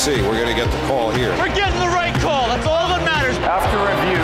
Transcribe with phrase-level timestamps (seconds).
[0.00, 0.22] see.
[0.22, 1.28] We're going to get the call here.
[1.36, 2.46] We're getting the right call.
[2.48, 3.36] That's all that matters.
[3.44, 4.16] After review,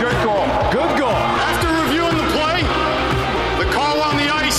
[0.00, 0.40] good goal.
[0.72, 1.12] Good goal.
[1.12, 2.64] After reviewing the play,
[3.60, 4.56] the call on the ice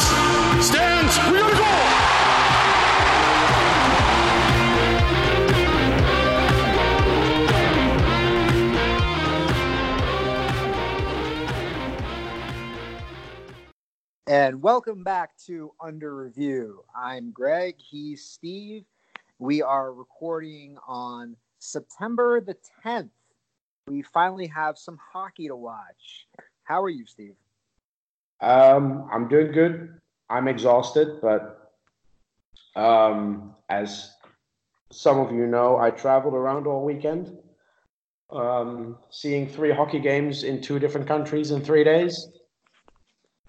[0.63, 1.18] stands.
[1.31, 1.65] We got a goal.
[14.27, 16.84] And welcome back to Under Review.
[16.95, 17.77] I'm Greg.
[17.80, 18.85] He's Steve.
[19.40, 23.09] We are recording on September the 10th.
[23.88, 26.27] We finally have some hockey to watch.
[26.63, 27.36] How are you, Steve?
[28.41, 30.00] Um, I'm doing good.
[30.30, 31.72] I'm exhausted, but
[32.76, 34.12] um, as
[34.91, 37.38] some of you know, I traveled around all weekend,
[38.32, 42.27] um, seeing three hockey games in two different countries in three days.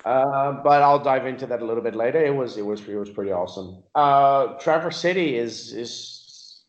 [0.04, 2.24] Uh, but I'll dive into that a little bit later.
[2.24, 3.82] It was it was it was pretty awesome.
[3.94, 6.64] Uh, Traverse City is is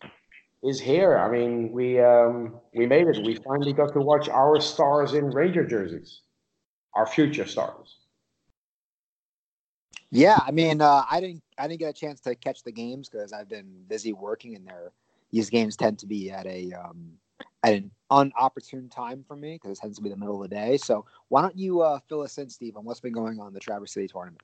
[0.63, 1.17] is here.
[1.17, 3.23] I mean, we um, we made it.
[3.23, 6.21] We finally got to watch our stars in Ranger jerseys,
[6.95, 7.97] our future stars.
[10.11, 13.09] Yeah, I mean, uh, I didn't I didn't get a chance to catch the games
[13.09, 14.91] because I've been busy working, and there
[15.31, 17.11] these games tend to be at a um,
[17.63, 20.55] at an unopportune time for me because it tends to be the middle of the
[20.55, 20.77] day.
[20.77, 23.53] So why don't you uh, fill us in, Steve, on what's been going on in
[23.53, 24.41] the Traverse City tournament?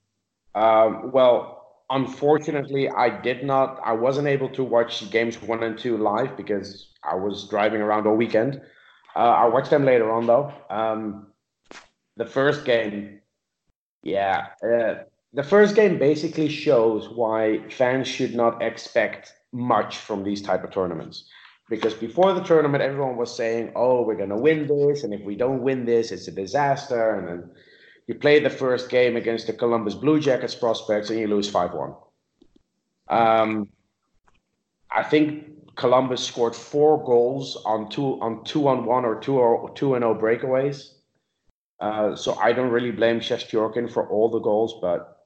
[0.54, 3.80] Um, well, unfortunately, I did not.
[3.84, 8.08] I wasn't able to watch games one and two live because I was driving around
[8.08, 8.62] all weekend.
[9.16, 10.54] Uh, I watched them later on though.
[10.70, 11.28] Um,
[12.18, 13.22] the first game,
[14.04, 20.42] yeah, uh, the first game basically shows why fans should not expect much from these
[20.42, 21.26] type of tournaments
[21.70, 25.36] because before the tournament, everyone was saying, "Oh, we're gonna win this, and if we
[25.36, 27.52] don't win this, it's a disaster." And then
[28.08, 31.74] you play the first game against the Columbus Blue Jackets prospects, and you lose five
[31.74, 31.96] one.
[33.08, 33.70] Um,
[34.92, 39.74] I think Columbus scored four goals on two on two on one or two or
[39.74, 40.92] two and zero breakaways.
[41.80, 45.26] Uh, so I don't really blame Shesterkin for all the goals, but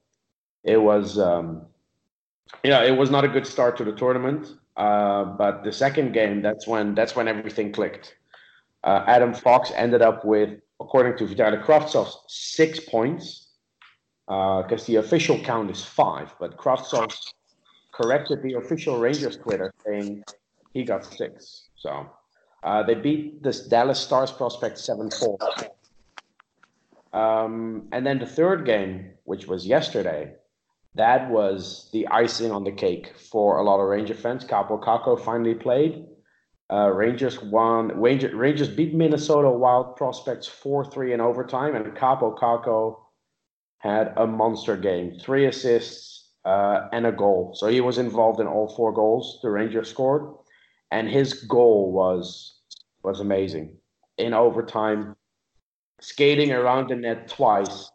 [0.64, 1.66] it was, um,
[2.64, 4.52] yeah, it was not a good start to the tournament.
[4.80, 8.16] Uh, but the second game, that's when that's when everything clicked.
[8.82, 13.48] Uh, Adam Fox ended up with, according to Vitaly Kravtsov, six points
[14.26, 17.14] because uh, the official count is five, but Kravtsov
[17.92, 20.24] corrected the official Rangers Twitter saying
[20.72, 21.68] he got six.
[21.76, 22.08] So
[22.62, 25.36] uh, they beat this Dallas Stars prospect seven four.
[27.12, 30.36] Um, and then the third game, which was yesterday,
[30.94, 34.44] that was the icing on the cake for a lot of Ranger fans.
[34.44, 36.04] Kaapo Kakko finally played.
[36.72, 38.00] Uh, Rangers won.
[38.00, 42.96] Ranger, Rangers beat Minnesota Wild prospects 4 3 in overtime, and Kaapo Kakko
[43.78, 47.54] had a monster game three assists uh, and a goal.
[47.54, 50.34] So he was involved in all four goals the Rangers scored,
[50.90, 52.58] and his goal was
[53.02, 53.76] was amazing
[54.18, 55.16] in overtime,
[56.00, 57.90] skating around the net twice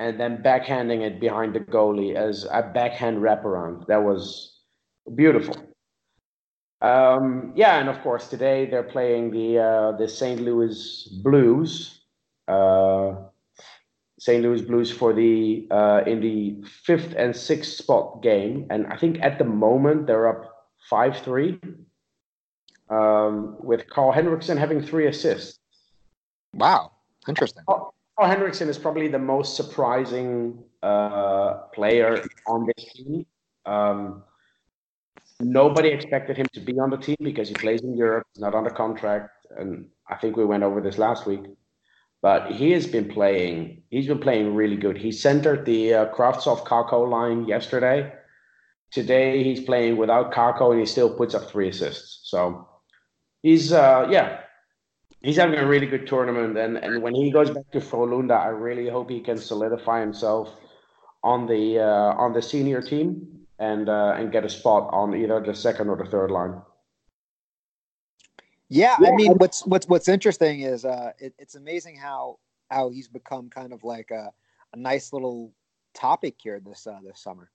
[0.00, 3.86] and then backhanding it behind the goalie as a backhand wraparound.
[3.86, 4.58] That was
[5.14, 5.54] beautiful.
[6.80, 10.40] Um, yeah, and of course today they're playing the uh, the St.
[10.40, 12.00] Louis Blues.
[12.48, 13.14] Uh,
[14.18, 14.42] St.
[14.42, 19.20] Louis Blues for the uh, in the fifth and sixth spot game, and I think
[19.20, 21.60] at the moment they're up five three.
[22.88, 25.60] Um, with Carl Henriksen having three assists.
[26.54, 26.90] Wow,
[27.28, 27.62] interesting.
[27.68, 33.24] Oh, Carl Henriksen is probably the most surprising uh, player on this team.
[33.64, 34.24] Um,
[35.40, 38.54] nobody expected him to be on the team because he plays in Europe, he's not
[38.54, 41.40] under contract, and I think we went over this last week.
[42.20, 43.84] But he has been playing.
[43.88, 44.98] He's been playing really good.
[44.98, 48.12] He centered the uh, Kravtsov Kakko line yesterday.
[48.90, 52.28] Today he's playing without Kakko, and he still puts up three assists.
[52.28, 52.68] So
[53.42, 54.40] he's uh, yeah,
[55.22, 58.48] he's having a really good tournament, and, and when he goes back to Frölunda, I
[58.48, 60.56] really hope he can solidify himself
[61.22, 65.40] on the uh, on the senior team and uh, and get a spot on either
[65.40, 66.60] the second or the third line.
[68.68, 72.38] Yeah, I mean, what's what's what's interesting is uh, it, it's amazing how
[72.70, 74.32] how he's become kind of like a,
[74.72, 75.52] a nice little
[75.92, 77.50] topic here this uh, this summer.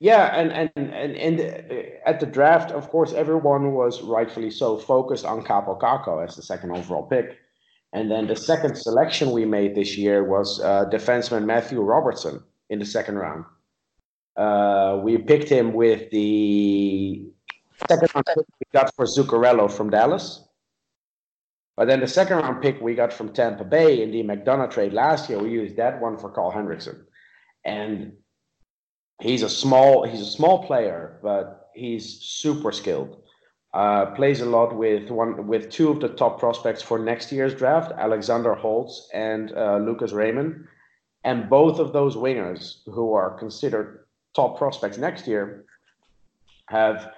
[0.00, 1.40] Yeah, and and and, and
[2.06, 6.42] at the draft, of course, everyone was rightfully so focused on Kaapo Kakko as the
[6.42, 7.36] second overall pick.
[7.92, 12.78] And then the second selection we made this year was uh, defenseman Matthew Robertson in
[12.78, 13.44] the second round.
[14.36, 17.24] Uh, we picked him with the
[17.88, 20.44] second round pick we got for Zuccarello from Dallas.
[21.76, 24.92] But then the second round pick we got from Tampa Bay in the McDonough trade
[24.92, 27.06] last year, we used that one for Carl Henriksen.
[27.64, 28.12] And
[29.20, 33.22] he's a small he's a small player, but he's super skilled.
[33.74, 37.54] Uh, plays a lot with one with two of the top prospects for next year's
[37.54, 40.66] draft, Alexander Holtz and uh, Lucas Raymond,
[41.24, 45.66] and both of those wingers, who are considered top prospects next year,
[46.68, 47.12] have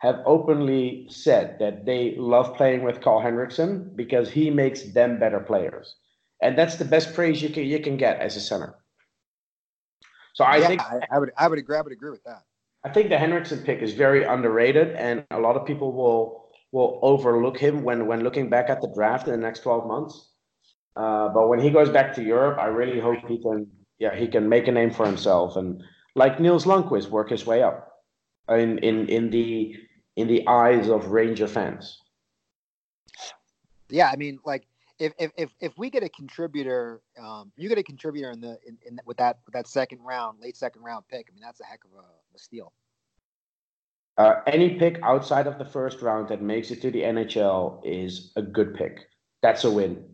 [0.00, 5.38] have openly said that they love playing with Carl Henriksen because he makes them better
[5.38, 5.94] players,
[6.42, 8.74] and that's the best praise you can you can get as a center.
[10.42, 12.42] So I yeah, think I, I would I would agree I would agree with that.
[12.84, 16.98] I think the Henriksen pick is very underrated, and a lot of people will will
[17.02, 20.30] overlook him when when looking back at the draft in the next twelve months.
[20.96, 24.26] Uh, but when he goes back to Europe, I really hope he can yeah he
[24.26, 25.82] can make a name for himself and
[26.16, 28.02] like Nils Lundkvist work his way up
[28.48, 29.76] in in in the
[30.16, 32.00] in the eyes of Ranger fans.
[33.88, 34.66] Yeah, I mean, like
[35.02, 38.56] if if if, if we get a contributor, um, you get a contributor in the
[38.66, 41.26] in, in with that with that second round, late second round pick.
[41.28, 42.72] I mean, that's a heck of a, a steal.
[44.16, 48.32] Uh, any pick outside of the first round that makes it to the NHL is
[48.36, 49.08] a good pick.
[49.40, 50.04] That's a win.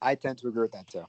[0.00, 1.04] I tend to agree with that too.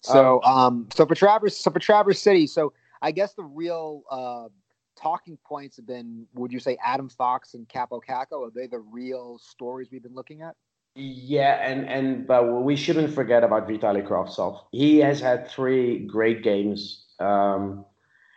[0.00, 4.48] So, um, so for Traverse, so for Traverse City, so I guess the real uh,
[4.96, 8.80] talking points have been: Would you say Adam Fox and Kaapo Kakko Are they the
[8.80, 10.56] real stories we've been looking at?
[10.96, 14.60] Yeah, and and but we shouldn't forget about Vitaly Kravtsov.
[14.70, 17.06] He has had three great games.
[17.18, 17.84] Um,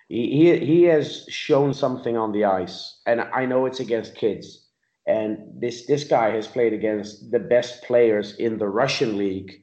[0.09, 4.65] he he has shown something on the ice, and I know it's against kids.
[5.05, 9.61] And this this guy has played against the best players in the Russian league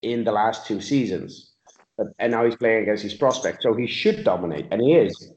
[0.00, 1.52] in the last two seasons.
[1.98, 5.32] But, and now he's playing against his prospect, so he should dominate, and he is.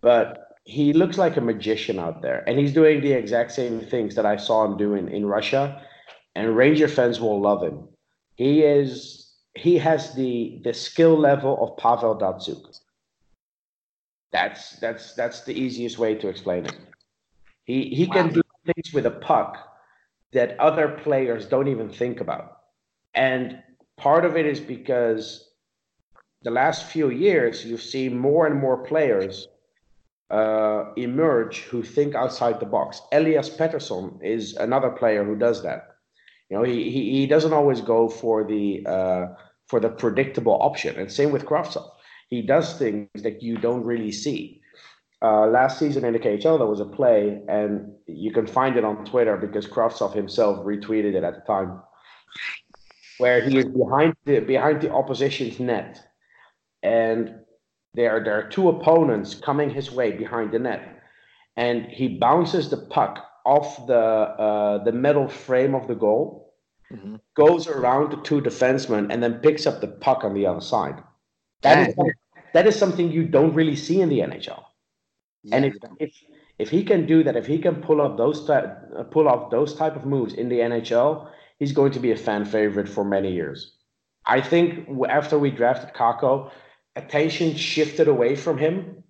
[0.00, 4.14] But he looks like a magician out there, and he's doing the exact same things
[4.14, 5.82] that I saw him doing in Russia.
[6.34, 7.88] And Ranger fans will love him.
[8.34, 12.78] He is he has the the skill level of Pavel Datsyuk.
[14.32, 16.76] That's that's that's the easiest way to explain it.
[17.64, 18.14] He he wow.
[18.14, 19.58] can do things with a puck
[20.32, 22.58] that other players don't even think about.
[23.14, 23.60] And
[23.96, 25.50] part of it is because
[26.42, 29.48] the last few years you've seen more and more players
[30.30, 33.02] uh, emerge who think outside the box.
[33.12, 35.89] Elias Pettersson is another player who does that.
[36.50, 39.26] You know, he he, he doesn't always go for the uh,
[39.68, 41.88] for the predictable option, and same with Kravtsov
[42.30, 44.62] he does things that you don't really see.
[45.22, 48.84] Uh, last season in the KHL, there was a play, and you can find it
[48.84, 51.82] on Twitter because Kravtsov himself retweeted it at the time,
[53.18, 56.00] where he is behind the behind the opposition's net,
[56.82, 57.34] and
[57.92, 61.02] there there are two opponents coming his way behind the net,
[61.56, 64.04] and he bounces the puck off the
[64.46, 66.54] uh, the metal frame of the goal,
[66.92, 67.16] mm-hmm.
[67.34, 71.02] goes around the two defensemen, and then picks up the puck on the other side.
[71.62, 71.94] That is,
[72.54, 74.62] that is something you don't really see in the NHL.
[75.42, 76.12] Yeah, and if, if
[76.58, 79.74] if he can do that, if he can pull up those uh, pull off those
[79.74, 83.32] type of moves in the NHL, he's going to be a fan favorite for many
[83.32, 83.76] years.
[84.26, 86.50] I think after we drafted Kakko,
[86.94, 89.02] attention shifted away from him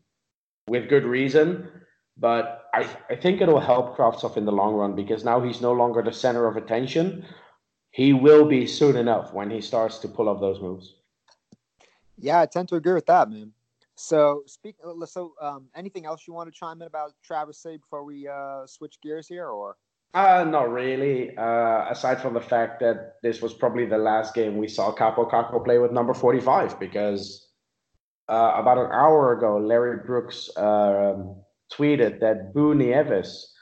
[0.68, 1.68] with good reason,
[2.16, 5.72] but I, I think it'll help Kravtsov in the long run because now he's no
[5.72, 7.24] longer the center of attention.
[7.90, 10.94] He will be soon enough when he starts to pull off those moves.
[12.18, 13.52] Yeah, I tend to agree with that, man.
[13.96, 14.76] So, speak.
[15.06, 18.66] So, um, anything else you want to chime in about Traverse City before we uh,
[18.66, 19.76] switch gears here, or?
[20.14, 21.36] Uh, not really.
[21.36, 25.30] Uh, aside from the fact that this was probably the last game we saw Kaapo
[25.30, 27.48] Kakko play with number 45, because
[28.28, 31.39] uh, about an hour ago, Larry Brooks um,
[31.72, 33.52] tweeted that Boo Nieves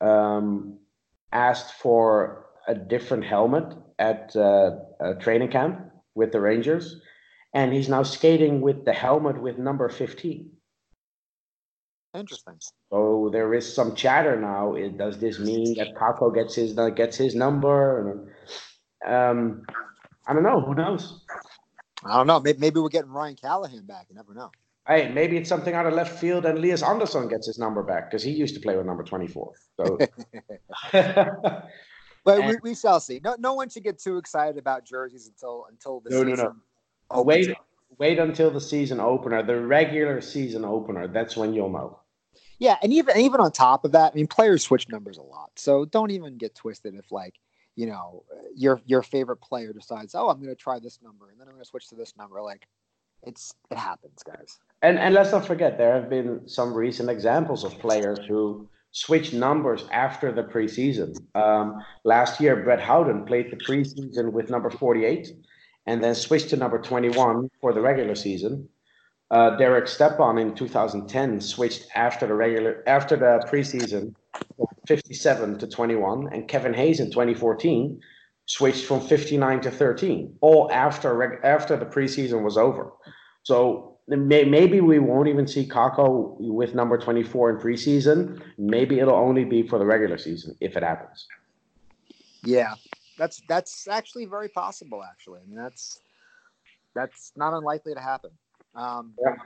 [0.00, 0.78] um,
[1.32, 5.80] asked for a different helmet at uh, a training camp
[6.14, 7.00] with the Rangers
[7.54, 10.50] and he's now skating with the helmet with number 15.
[12.12, 12.58] Interesting.
[12.90, 14.74] So there is some chatter now.
[14.96, 18.28] Does this mean that Kakko gets his gets his number?
[19.06, 19.62] Um,
[20.26, 20.60] I don't know.
[20.60, 21.24] Who knows?
[22.04, 22.38] I don't know.
[22.38, 24.06] Maybe, maybe we're getting Ryan Callahan back.
[24.10, 24.50] You never know.
[24.86, 28.10] Hey, maybe it's something out of left field, and Lias Andersson gets his number back
[28.10, 29.52] because he used to play with number twenty-four.
[29.78, 29.98] So,
[30.92, 33.20] but we, we shall see.
[33.24, 36.36] No, no one should get too excited about jerseys until until the no, season.
[36.36, 36.54] No, no,
[37.10, 37.54] Oh, wait,
[37.98, 41.06] wait until the season opener, the regular season opener.
[41.06, 42.00] That's when you'll know.
[42.58, 45.50] Yeah, and even even on top of that, I mean, players switch numbers a lot,
[45.56, 47.34] so don't even get twisted if like
[47.76, 48.24] you know
[48.54, 51.54] your your favorite player decides, oh, I'm going to try this number, and then I'm
[51.54, 52.40] going to switch to this number.
[52.40, 52.66] Like,
[53.26, 54.58] it's it happens, guys.
[54.82, 59.32] And and let's not forget there have been some recent examples of players who switched
[59.32, 61.16] numbers after the preseason.
[61.34, 65.32] Um, last year, Brett Howden played the preseason with number 48
[65.86, 68.68] and then switched to number 21 for the regular season.
[69.30, 74.14] Uh, Derek Stepan in 2010 switched after the regular after the preseason,
[74.86, 78.00] 57 to 21, and Kevin Hayes in 2014
[78.46, 82.92] switched from 59 to 13, all after after the preseason was over.
[83.42, 88.42] So may, maybe we won't even see Kakko with number 24 in preseason.
[88.58, 91.26] Maybe it'll only be for the regular season if it happens.
[92.42, 92.74] Yeah,
[93.18, 95.02] that's that's actually very possible.
[95.02, 96.00] Actually, I mean that's
[96.94, 98.30] that's not unlikely to happen.
[98.74, 99.36] Um, Yeah.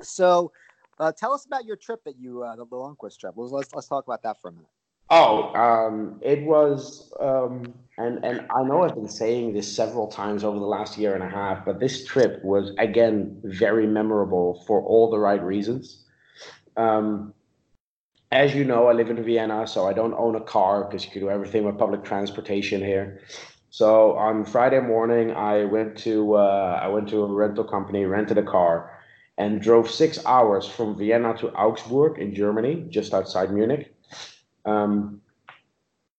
[0.00, 0.52] So,
[1.00, 3.34] uh, tell us about your trip that you uh, the Lundkvist trip.
[3.36, 4.68] Let's, let's let's talk about that for a minute.
[5.10, 10.44] Oh, um, it was, um, and and I know I've been saying this several times
[10.44, 14.82] over the last year and a half, but this trip was again very memorable for
[14.82, 16.04] all the right reasons.
[16.76, 17.32] Um,
[18.30, 21.10] as you know, I live in Vienna, so I don't own a car because you
[21.10, 23.20] can do everything with public transportation here.
[23.70, 28.36] So on Friday morning, I went to uh, I went to a rental company, rented
[28.36, 29.00] a car,
[29.38, 33.94] and drove six hours from Vienna to Augsburg in Germany, just outside Munich.
[34.64, 35.20] Um,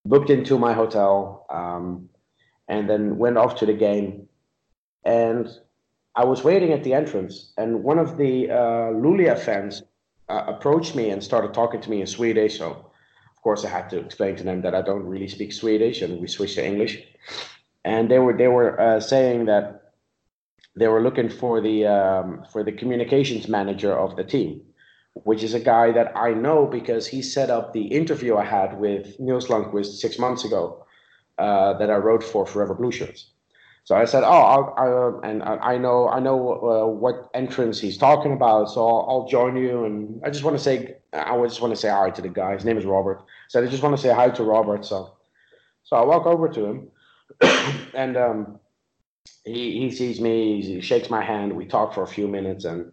[0.06, 2.10] booked into my hotel, um,
[2.68, 4.28] and then went off to the game.
[5.04, 5.48] And
[6.16, 9.84] I was waiting at the entrance, and one of the uh, Luleå fans
[10.30, 12.58] uh, approached me and started talking to me in Swedish.
[12.58, 16.02] So, of course, I had to explain to them that I don't really speak Swedish,
[16.02, 17.04] and we switched to English.
[17.86, 19.94] And they were they were uh, saying that
[20.76, 24.62] they were looking for the um, for the communications manager of the team,
[25.24, 28.80] which is a guy that I know because he set up the interview I had
[28.80, 30.86] with Nils Lundkvist six months ago
[31.38, 33.32] uh, that I wrote for Forever Blue Shirts.
[33.86, 37.98] So I said, "Oh, I'll, I, and I know I know uh, what entrance he's
[37.98, 41.60] talking about, so I'll, I'll, join you." And I just want to say, I just
[41.60, 42.54] want to say hi to the guy.
[42.54, 43.24] His name is Robert.
[43.48, 44.86] So I just want to say hi to Robert.
[44.86, 45.18] So,
[45.84, 46.88] so I walk over to him,
[47.96, 48.60] and um,
[49.44, 50.62] he he sees me.
[50.62, 51.54] He shakes my hand.
[51.54, 52.92] We talk for a few minutes, and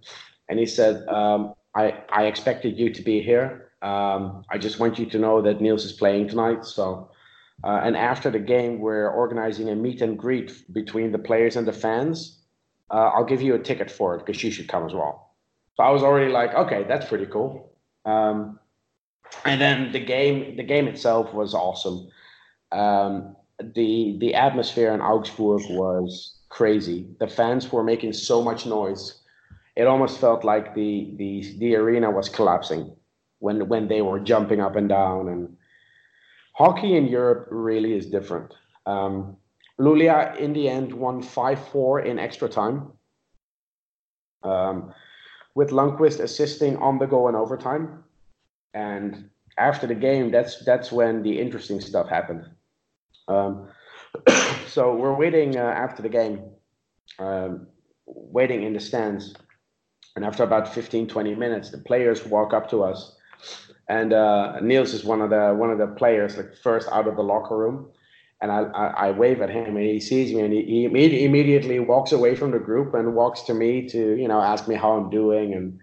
[0.49, 3.71] and he said, um, "I I expected you to be here.
[3.83, 7.11] Um, I just want you to know that Nils is playing tonight, so."
[7.65, 11.67] Uh, and after the game, we're organizing a meet and greet between the players and
[11.67, 12.43] the fans.
[12.91, 15.35] Uh, I'll give you a ticket for it because you should come as well.
[15.77, 17.73] So I was already like, okay, that's pretty cool.
[18.05, 18.59] Um,
[19.45, 22.09] and then the game, the game itself was awesome.
[22.73, 27.09] Um, the the atmosphere in Augsburg was crazy.
[27.19, 29.23] The fans were making so much noise.
[29.77, 32.97] It almost felt like the the the arena was collapsing
[33.39, 35.57] when when they were jumping up and down and
[36.55, 38.55] hockey in Europe really is different.
[38.87, 39.37] Um,
[39.79, 42.93] Luleå, in the end, won 5 4 in extra time,
[44.43, 44.95] um,
[45.55, 48.05] with Lundkvist assisting on the goal in overtime.
[48.73, 49.29] And
[49.59, 52.49] after the game, that's that's when the interesting stuff happened.
[53.29, 53.69] Um,
[54.67, 56.41] so we're waiting uh, after the game,
[57.19, 57.67] um,
[58.07, 59.35] waiting in the stands.
[60.17, 63.17] And after about 15, 20 minutes, the players walk up to us
[63.89, 67.17] and uh, Nils is one of the one of the players, like first out of
[67.17, 67.89] the locker room.
[68.43, 71.23] And I, I, I wave at him, and he sees me, and he, he imme-
[71.23, 74.75] immediately walks away from the group and walks to me to you know ask me
[74.75, 75.55] how I'm doing.
[75.55, 75.79] And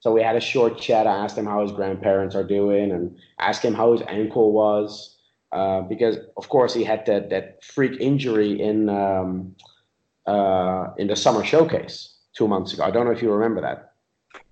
[0.00, 1.06] so we had a short chat.
[1.06, 5.16] I asked him how his grandparents are doing, and asked him how his ankle was,
[5.52, 9.54] uh, because of course he had that that freak injury in um,
[10.26, 12.84] uh, in the summer showcase two months ago.
[12.84, 13.92] I don't know if you remember that.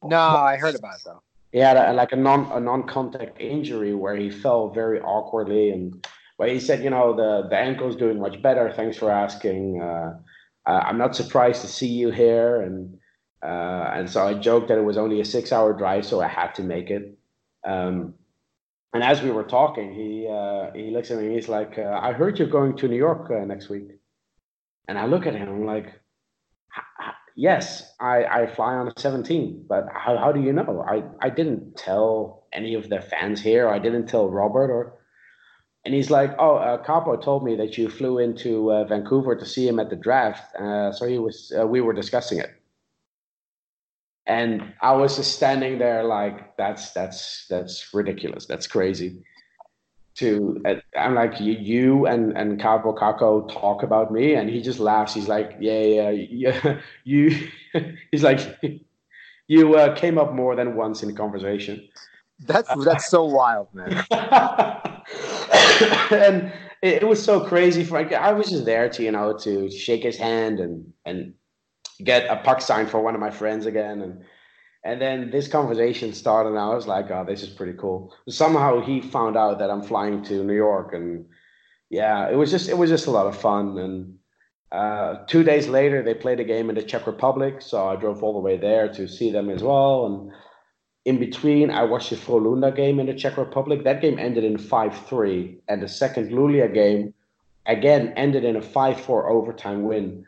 [0.02, 1.22] No, I heard about it though.
[1.52, 5.70] He had a, like a non a non contact injury where he fell very awkwardly,
[5.70, 6.06] and
[6.38, 8.72] but he said, you know, the the ankle's doing much better.
[8.72, 9.82] Thanks for asking.
[9.82, 10.18] Uh,
[10.66, 12.98] uh, I'm not surprised to see you here, and
[13.42, 16.28] uh, and so I joked that it was only a six hour drive, so I
[16.28, 17.18] had to make it.
[17.64, 18.14] Um,
[18.92, 21.34] and as we were talking, he uh, he looks at me.
[21.34, 23.88] He's like, uh, "I heard you're going to New York uh, next week,"
[24.88, 25.48] and I look at him.
[25.48, 25.99] I'm like,
[27.36, 30.84] yes, I, I fly on a 17, but how, how do you know?
[30.88, 33.68] I, I didn't tell any of the fans here.
[33.68, 34.94] I didn't tell Robert or,
[35.84, 39.46] and he's like, oh, uh, Kaapo told me that you flew into uh, Vancouver to
[39.46, 40.54] see him at the draft.
[40.56, 42.50] Uh, so he was, uh, we were discussing it.
[44.26, 48.46] And I was just standing there like, that's, that's, that's ridiculous.
[48.46, 49.22] That's crazy
[50.20, 54.60] to uh, I'm like you, you and and Kaapo Kakko talk about me and he
[54.62, 57.48] just laughs he's like yeah yeah yeah you
[58.10, 58.40] he's like
[59.48, 61.88] you uh, came up more than once in the conversation
[62.46, 63.92] That's that's so wild, man.
[66.10, 69.36] and it, it was so crazy for like, I was just there to you know
[69.38, 71.34] to shake his hand and and
[72.04, 74.24] get a puck sign for one of my friends again and
[74.84, 78.80] and then this conversation started, and I was like, "Oh, this is pretty cool." Somehow
[78.80, 81.26] he found out that I'm flying to New York, and
[81.90, 84.18] yeah, it was just it was just a lot of fun, and
[84.72, 88.22] Uh, two days later, they played a game in the Czech Republic, so I drove
[88.22, 90.06] all the way there to see them as well.
[90.06, 90.32] And
[91.04, 93.82] in between, I watched the Frölunda game in the Czech Republic.
[93.82, 95.58] That game ended in 5 3.
[95.66, 97.14] And the second Luleå game,
[97.66, 100.24] again, ended in a 5 4 overtime win.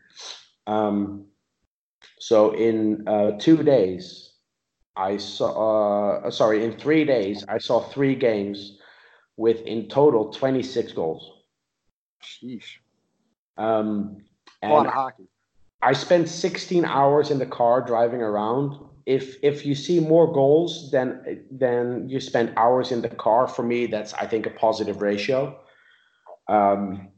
[0.66, 1.26] Um,
[2.18, 4.31] so in uh, two days,
[4.96, 8.78] I saw, uh, sorry, in three days, I saw three games
[9.37, 11.32] with in total 26 goals.
[12.22, 12.76] Sheesh.
[13.56, 14.18] Um,
[14.61, 15.25] and hockey.
[15.82, 18.78] I spent 16 hours in the car driving around.
[19.04, 23.64] If if you see more goals than than you spend hours in the car, for
[23.64, 25.58] me, that's I think a positive ratio.
[26.49, 27.08] Um,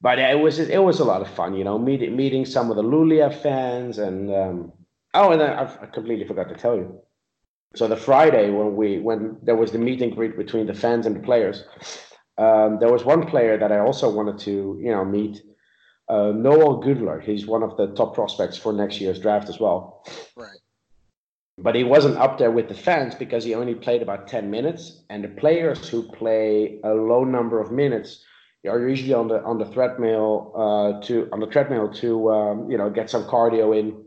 [0.00, 2.76] but it was it was a lot of fun, you know, meeting meeting some of
[2.76, 4.72] the Luleå fans and um,
[5.12, 6.98] oh, and I've, I completely forgot to tell you.
[7.74, 11.06] So the Friday when we when there was the meet and greet between the fans
[11.06, 11.64] and the players,
[12.38, 15.42] um, there was one player that I also wanted to you know meet
[16.08, 17.22] uh, Noel Gunler.
[17.22, 20.04] He's one of the top prospects for next year's draft as well.
[20.36, 20.58] Right.
[21.58, 25.04] But he wasn't up there with the fans because he only played about 10 minutes.
[25.08, 28.22] And the players who play a low number of minutes
[28.68, 32.76] are usually on the on the treadmill uh, to on the treadmill to um, you
[32.76, 34.04] know get some cardio in.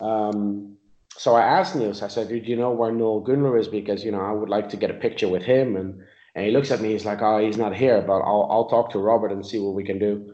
[0.00, 0.75] Um,
[1.18, 2.02] so I asked Nils.
[2.02, 3.68] I said, "Do you know where Noel Gunler is?
[3.68, 6.02] Because you know I would like to get a picture with him." And
[6.34, 6.92] and he looks at me.
[6.92, 9.74] He's like, "Oh, he's not here, but I'll I'll talk to Robert and see what
[9.74, 10.32] we can do."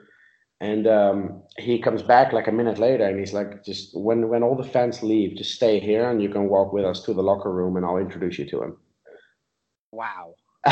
[0.61, 4.43] And um, he comes back like a minute later, and he's like, "Just when when
[4.43, 7.23] all the fans leave, just stay here, and you can walk with us to the
[7.23, 8.77] locker room, and I'll introduce you to him."
[9.93, 10.35] Wow.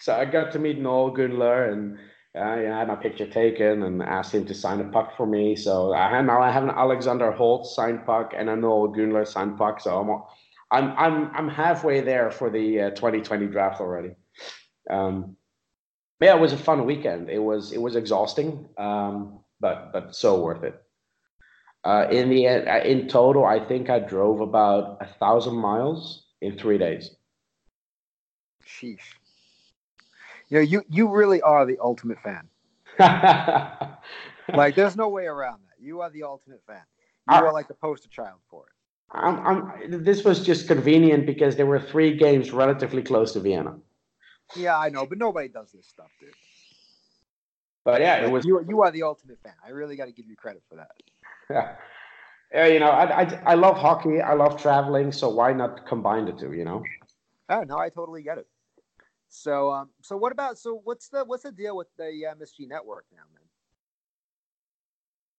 [0.00, 1.98] so I got to meet Noel Gunler, and
[2.36, 5.56] uh, I had my picture taken, and asked him to sign a puck for me.
[5.56, 9.26] So I have, now I have an Alexander Holtz signed puck and a Noel Gunler
[9.26, 9.80] signed puck.
[9.80, 10.10] So I'm
[10.70, 14.10] I'm I'm I'm halfway there for the uh, 2020 draft already.
[14.90, 15.36] Um,
[16.20, 17.30] yeah, it was a fun weekend.
[17.30, 20.82] It was it was exhausting, um, but but so worth it.
[21.84, 26.26] Uh, in the end, uh, in total, I think I drove about a thousand miles
[26.40, 27.14] in three days.
[28.66, 28.98] Sheesh.
[30.48, 32.48] You know, you you really are the ultimate fan.
[34.52, 35.82] Like, there's no way around that.
[35.84, 36.82] You are the ultimate fan.
[37.26, 38.72] You I- are like the poster child for it.
[39.12, 43.78] I'm, I'm, this was just convenient because there were three games relatively close to Vienna.
[44.54, 46.34] Yeah, I know, but nobody does this stuff, dude.
[47.84, 48.44] But yeah, it was.
[48.44, 49.54] you you are the ultimate fan.
[49.64, 50.90] I really got to give you credit for that.
[51.50, 51.76] Yeah.
[52.52, 54.20] Yeah, you know, I, I I love hockey.
[54.20, 55.12] I love traveling.
[55.12, 56.52] So why not combine the two?
[56.52, 56.84] You know.
[57.48, 58.48] Oh no, I totally get it.
[59.28, 63.06] So um, so what about so what's the what's the deal with the MSG network
[63.12, 63.44] now, man?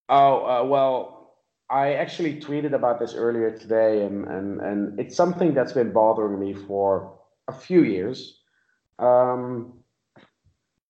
[0.10, 1.38] Oh uh, well,
[1.70, 6.40] I actually tweeted about this earlier today, and and and it's something that's been bothering
[6.40, 8.42] me for a few years.
[9.00, 9.74] Um,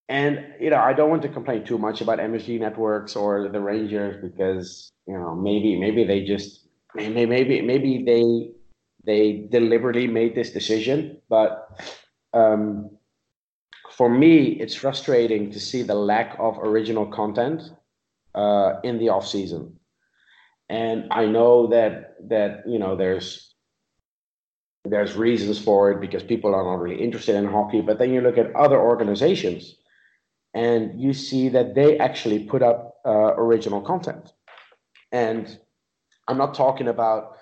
[0.10, 3.60] and you know, I don't want to complain too much about MSG networks or the
[3.60, 8.52] Rangers because you know maybe maybe they just maybe maybe maybe they
[9.04, 11.80] they deliberately made this decision, but
[12.38, 12.90] um,
[13.92, 17.72] for me, it's frustrating to see the lack of original content
[18.36, 19.80] uh, in the off season.
[20.70, 23.56] And I know that that you know there's
[24.84, 27.82] there's reasons for it because people are not really interested in hockey.
[27.82, 29.76] But then you look at other organizations,
[30.54, 34.34] and you see that they actually put up uh, original content.
[35.12, 35.58] And
[36.28, 37.38] I'm not talking about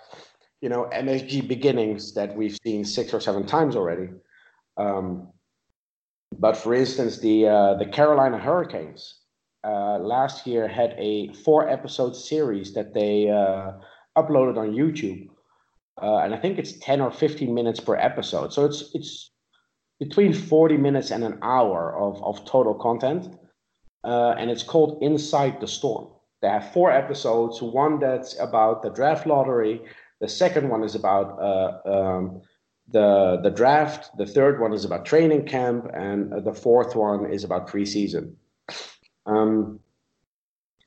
[0.61, 4.09] you know MSG beginnings that we've seen six or seven times already.
[4.77, 5.29] Um,
[6.37, 9.15] but for instance, the uh, the Carolina Hurricanes
[9.63, 13.71] uh, last year had a four episode series that they uh,
[14.17, 15.27] uploaded on YouTube,
[16.01, 18.51] uh, and I think it's ten or fifteen minutes per episode.
[18.53, 19.31] So it's it's
[19.99, 23.33] between forty minutes and an hour of of total content,
[24.03, 26.09] uh, and it's called Inside the Storm.
[26.41, 27.61] They have four episodes.
[27.61, 29.81] One that's about the draft lottery.
[30.19, 32.41] The second one is about uh, um,
[32.87, 34.15] the the draft.
[34.17, 38.35] The third one is about training camp, and uh, the fourth one is about preseason.
[39.25, 39.79] Um,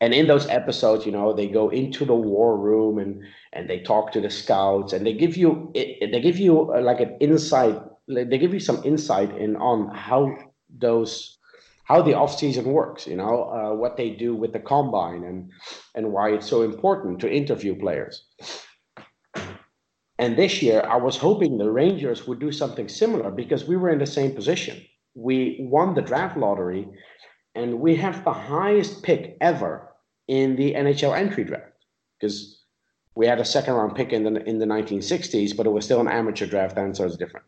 [0.01, 3.81] and in those episodes, you know, they go into the war room and and they
[3.81, 7.81] talk to the scouts, and they give you they give you uh, like an insight.
[8.07, 10.37] They give you some insight in on how
[10.71, 11.39] those
[11.85, 13.07] how the off season works.
[13.07, 15.51] You know, uh, what they do with the combine and
[15.97, 18.25] and why it's so important to interview players.
[20.19, 23.91] And this year, I was hoping the Rangers would do something similar because we were
[23.91, 24.83] in the same position.
[25.15, 26.89] We won the draft lottery,
[27.55, 29.95] and we have the highest pick ever
[30.29, 31.87] in the NHL entry draft
[32.21, 32.65] because
[33.15, 36.01] we had a second round pick in the in the 1960s, but it was still
[36.01, 37.47] an amateur draft then, so it's different.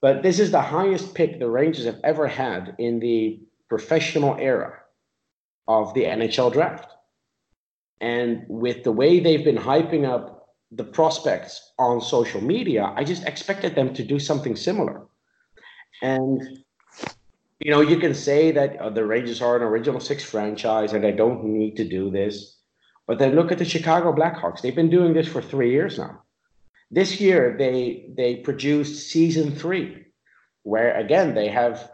[0.00, 4.74] But this is the highest pick the Rangers have ever had in the professional era.
[5.68, 6.90] of the NHL draft.
[8.00, 10.37] And with the way they've been hyping up
[10.70, 15.06] the prospects on social media, I just expected them to do something similar.
[16.02, 16.42] And
[17.60, 21.02] you know, you can say that uh, the Rangers are an original six franchise and
[21.02, 22.56] they don't need to do this.
[23.06, 24.60] But then look at the Chicago Blackhawks.
[24.60, 26.22] They've been doing this for three years now.
[26.90, 30.06] This year they they produced season three,
[30.62, 31.90] where again they have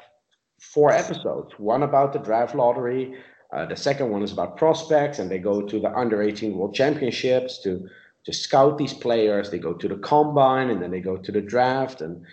[0.60, 1.52] four episodes.
[1.58, 3.16] One about the draft lottery,
[3.52, 6.74] uh, the second one is about prospects, and they go to the under 18 World
[6.74, 7.88] Championships to
[8.24, 9.50] to scout these players.
[9.50, 12.24] They go to the combine, and then they go to the draft, and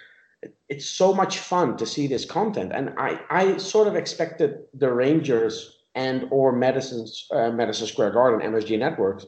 [0.70, 2.72] it's so much fun to see this content.
[2.74, 8.52] And I I sort of expected the Rangers and or Madison uh, Madison Square Garden
[8.52, 9.26] MSG Networks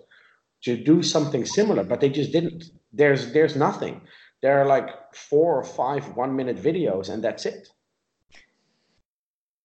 [0.63, 2.65] to do something similar, but they just didn't.
[2.91, 4.02] There's there's nothing.
[4.41, 7.67] There are like four or five one minute videos, and that's it.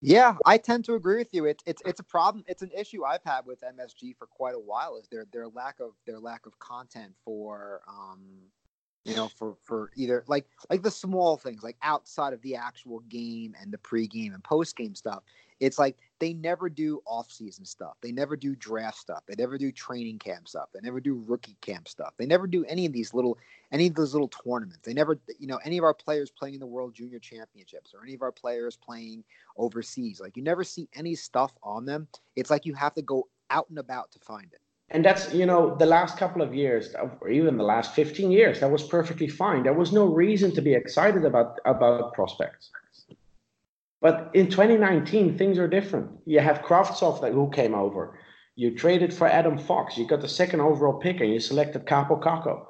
[0.00, 1.44] Yeah, I tend to agree with you.
[1.46, 2.44] It's it's it's a problem.
[2.46, 4.96] It's an issue I've had with MSG for quite a while.
[4.96, 8.20] Is their their lack of their lack of content for um
[9.04, 13.00] you know for for either like like the small things like outside of the actual
[13.08, 15.22] game and the pregame and postgame stuff
[15.60, 17.96] it's like they never do off-season stuff.
[18.00, 19.22] They never do draft stuff.
[19.26, 20.68] They never do training camp stuff.
[20.72, 22.14] They never do rookie camp stuff.
[22.16, 23.38] They never do any of these little
[23.70, 24.80] any of those little tournaments.
[24.84, 28.02] They never you know any of our players playing in the world junior championships or
[28.02, 29.24] any of our players playing
[29.56, 30.20] overseas.
[30.20, 32.08] Like you never see any stuff on them.
[32.36, 34.60] It's like you have to go out and about to find it.
[34.90, 38.60] And that's you know the last couple of years or even the last 15 years
[38.60, 39.62] that was perfectly fine.
[39.62, 42.70] There was no reason to be excited about about prospects
[44.00, 46.10] but in 2019 things are different.
[46.26, 48.18] You have Kravtsov that who came over.
[48.56, 49.96] You traded for Adam Fox.
[49.96, 52.66] You got the second overall pick and you selected Kaapo Kakko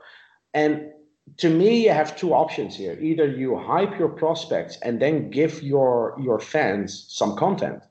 [0.55, 0.91] and
[1.37, 2.99] to me you have two options here.
[3.01, 7.83] Either you hype your prospects and then give your your fans some content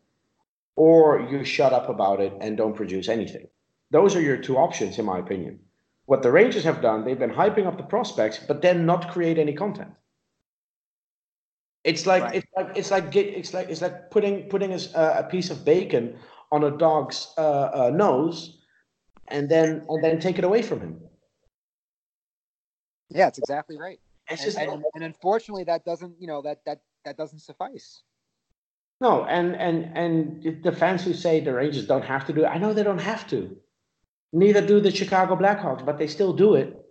[0.78, 3.48] or you shut up about it and don't produce anything.
[3.92, 5.60] Those are your two options, in my opinion.
[6.06, 9.38] What the Rangers have done, they've been hyping up the prospects, but then not create
[9.38, 9.92] any content.
[11.88, 12.36] It's like right.
[12.36, 16.18] it's like it's like it's like it's like putting putting a, a piece of bacon
[16.52, 18.58] on a dog's uh, uh, nose,
[19.30, 21.00] and then and then take it away from him.
[23.10, 24.02] Yeah, it's exactly right.
[24.30, 28.04] It's and, just, and, and unfortunately, that doesn't you know that that that doesn't suffice.
[29.00, 32.48] No, and and and the fans who say the Rangers don't have to do it,
[32.48, 33.56] I know they don't have to.
[34.34, 36.84] Neither do the Chicago Blackhawks, but they still do it.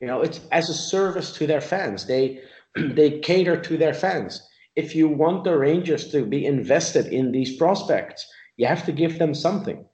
[0.00, 2.06] You know, it's as a service to their fans.
[2.06, 2.40] They
[2.76, 4.46] they cater to their fans.
[4.76, 9.18] If you want the Rangers to be invested in these prospects, you have to give
[9.18, 9.84] them something.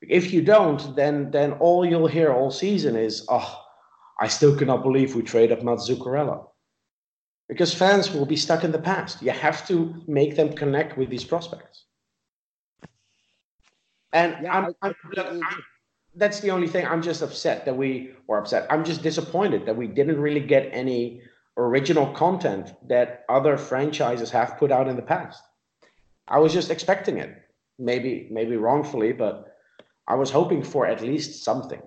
[0.00, 3.60] If you don't, then then all you'll hear all season is, "Oh,
[4.20, 6.48] I still cannot believe we traded Matt Zuccarello."
[7.48, 9.22] Because fans will be stuck in the past.
[9.22, 11.84] You have to make them connect with these prospects.
[14.12, 15.40] And yeah, I'm, I, I, I'm,
[16.14, 16.86] that's the only thing.
[16.86, 18.66] I'm just upset that we, were upset.
[18.70, 21.22] I'm just disappointed that we didn't really get any
[21.56, 25.42] original content that other franchises have put out in the past.
[26.28, 27.36] I was just expecting it,
[27.78, 29.56] maybe maybe wrongfully, but
[30.06, 31.82] I was hoping for at least something.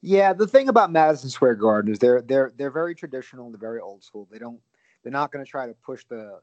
[0.00, 3.50] Yeah, the thing about Madison Square Garden is they're they're they're very traditional.
[3.50, 4.28] They're very old school.
[4.30, 4.60] They don't
[5.02, 6.40] they're not going to try to push the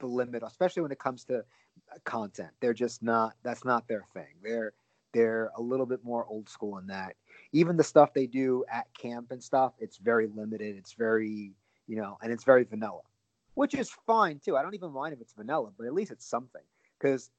[0.00, 1.44] the limit, especially when it comes to
[2.04, 2.50] content.
[2.60, 3.34] They're just not.
[3.42, 4.34] That's not their thing.
[4.42, 4.72] They're
[5.12, 7.16] they're a little bit more old school in that.
[7.52, 10.76] Even the stuff they do at camp and stuff, it's very limited.
[10.76, 11.52] It's very,
[11.86, 13.00] you know, and it's very vanilla,
[13.54, 14.56] which is fine too.
[14.56, 16.62] I don't even mind if it's vanilla, but at least it's something.
[16.98, 17.30] Because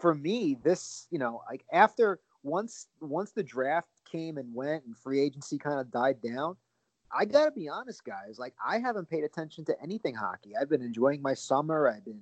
[0.00, 4.96] for me, this, you know, like after once once the draft came and went and
[4.96, 6.56] free agency kind of died down,
[7.16, 8.38] I gotta be honest, guys.
[8.38, 10.52] Like I haven't paid attention to anything hockey.
[10.60, 11.88] I've been enjoying my summer.
[11.88, 12.20] I've been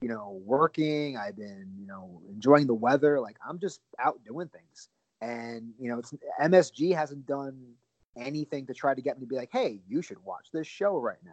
[0.00, 1.16] you know, working.
[1.16, 3.20] I've been, you know, enjoying the weather.
[3.20, 4.88] Like I'm just out doing things.
[5.20, 7.74] And, you know, it's MSG hasn't done
[8.16, 10.98] anything to try to get me to be like, hey, you should watch this show
[10.98, 11.32] right now.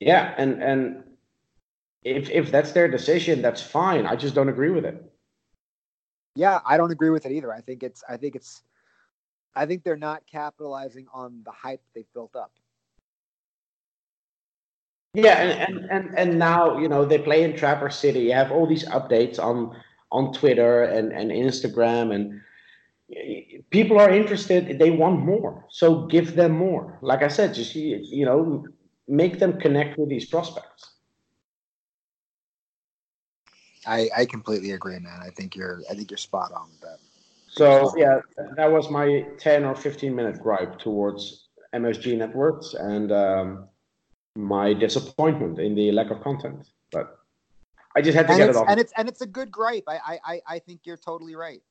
[0.00, 1.04] Yeah, and and
[2.02, 4.06] if if that's their decision, that's fine.
[4.06, 5.02] I just don't agree with it.
[6.34, 7.52] Yeah, I don't agree with it either.
[7.52, 8.62] I think it's I think it's
[9.54, 12.52] I think they're not capitalizing on the hype they've built up.
[15.14, 18.20] Yeah, and, and, and, and now, you know, they play in Traverse City.
[18.20, 19.74] You have all these updates on
[20.12, 22.40] on Twitter and, and Instagram and
[23.70, 25.64] people are interested they want more.
[25.68, 26.98] So give them more.
[27.02, 28.66] Like i said just you know
[29.08, 30.92] make them connect with these prospects.
[33.86, 35.20] I i completely agree man.
[35.22, 36.98] I think you're i think you're spot on with that.
[37.48, 38.20] So yeah
[38.56, 43.68] that was my 10 or 15 minute gripe towards msg networks and um,
[44.36, 46.68] my disappointment in the lack of content.
[46.92, 47.15] But
[47.96, 48.66] I just had to and get it off.
[48.68, 49.84] and it's and it's a good gripe.
[49.88, 51.62] I, I I think you're totally right.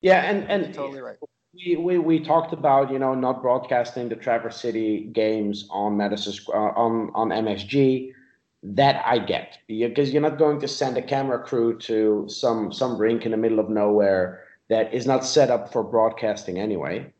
[0.00, 1.18] yeah, and You're and totally right.
[1.54, 6.34] we, we we talked about you know not broadcasting the Traverse City games on Madison
[6.48, 8.12] uh, on on MSG.
[8.64, 12.96] That I get because you're not going to send a camera crew to some some
[12.96, 17.12] rink in the middle of nowhere that is not set up for broadcasting anyway.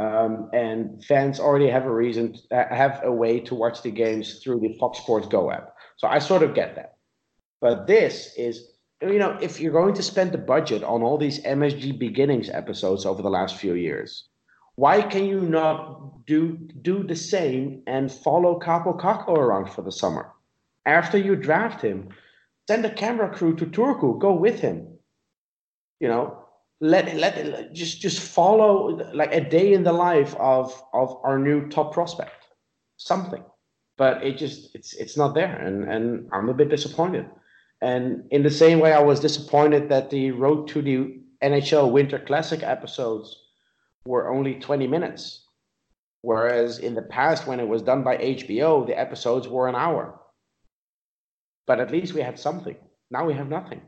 [0.00, 4.38] Um, and fans already have a reason, uh, have a way to watch the games
[4.42, 5.74] through the Fox Sports Go app.
[5.98, 6.94] So I sort of get that.
[7.60, 11.42] But this is, you know, if you're going to spend the budget on all these
[11.42, 14.26] MSG beginnings episodes over the last few years,
[14.76, 19.92] why can you not do do the same and follow Kaapo Kakko around for the
[19.92, 20.32] summer?
[20.86, 22.08] After you draft him,
[22.66, 24.96] send a camera crew to Turku, go with him.
[25.98, 26.39] You know,
[26.80, 31.68] let let just just follow like a day in the life of of our new
[31.68, 32.46] top prospect,
[32.96, 33.44] something.
[33.98, 37.26] But it just it's it's not there, and and I'm a bit disappointed.
[37.82, 42.18] And in the same way, I was disappointed that the Road to the NHL Winter
[42.18, 43.36] Classic episodes
[44.04, 45.46] were only 20 minutes,
[46.20, 50.20] whereas in the past, when it was done by HBO, the episodes were an hour.
[51.66, 52.76] But at least we had something.
[53.10, 53.80] Now we have nothing.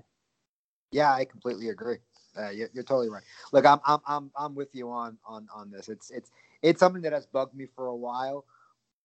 [0.90, 1.98] Yeah, I completely agree.
[2.38, 3.23] Uh, you're, you're totally right.
[3.53, 5.88] Look, I'm I'm I'm I'm with you on on on this.
[5.88, 6.31] It's it's
[6.62, 8.45] it's something that has bugged me for a while,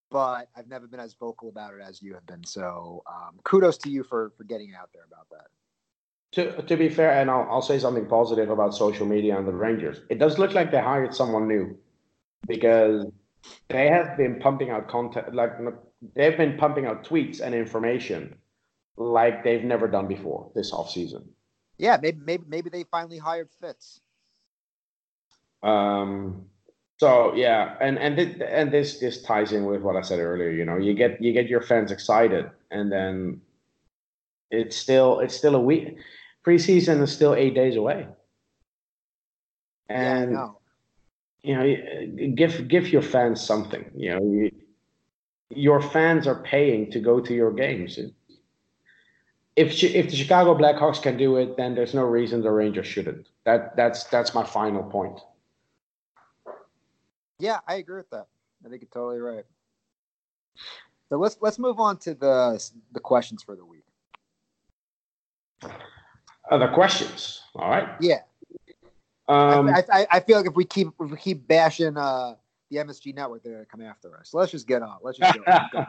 [0.10, 2.44] but I've never been as vocal about it as you have been.
[2.44, 5.48] So um, kudos to you for for getting out there about that.
[6.34, 9.54] To, to be fair, and I'll, I'll say something positive about social media and the
[9.54, 10.02] Rangers.
[10.10, 11.78] It does look like they hired someone new
[12.48, 13.06] because
[13.70, 15.52] they have been pumping out content, like
[16.16, 18.36] they've been pumping out tweets and information
[18.98, 21.30] like they've never done before this off season.
[21.78, 24.02] Yeah, maybe maybe maybe they finally hired Fitz.
[25.64, 26.46] Um,
[26.98, 30.50] so yeah, and and th- and this this ties in with what I said earlier.
[30.50, 33.42] You know, you get you get your fans excited, and then
[34.50, 35.98] it's still it's still a week.
[36.46, 38.08] Preseason is still eight days away,
[39.90, 40.50] and yeah,
[41.44, 43.92] you know, give give your fans something.
[43.96, 44.52] You know, you,
[45.50, 48.00] your fans are paying to go to your games.
[49.58, 53.28] If if the Chicago Blackhawks can do it, then there's no reason the Rangers shouldn't.
[53.44, 55.20] That that's that's my final point.
[57.40, 58.28] Yeah, I agree with that.
[58.64, 59.46] I think you're totally right.
[61.10, 63.84] So let's let's move on to the the questions for the week.
[66.52, 67.42] Other questions?
[67.56, 67.90] All right.
[68.00, 68.22] Yeah.
[69.28, 72.36] Um, I, I, I feel like if we keep if we keep bashing uh,
[72.70, 74.30] the MSG network, they're gonna come after us.
[74.30, 74.98] So let's just get on.
[75.02, 75.88] Let's just go on.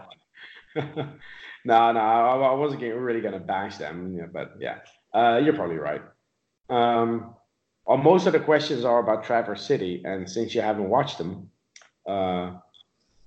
[0.77, 4.79] no, no, I, wasn't getting, really going to bash them, yeah, but yeah,
[5.15, 6.03] uh, you're probably right.
[6.71, 7.35] Um,
[7.87, 11.51] well, most of the questions are about Traverse City, and since you haven't watched them,
[12.07, 12.53] uh,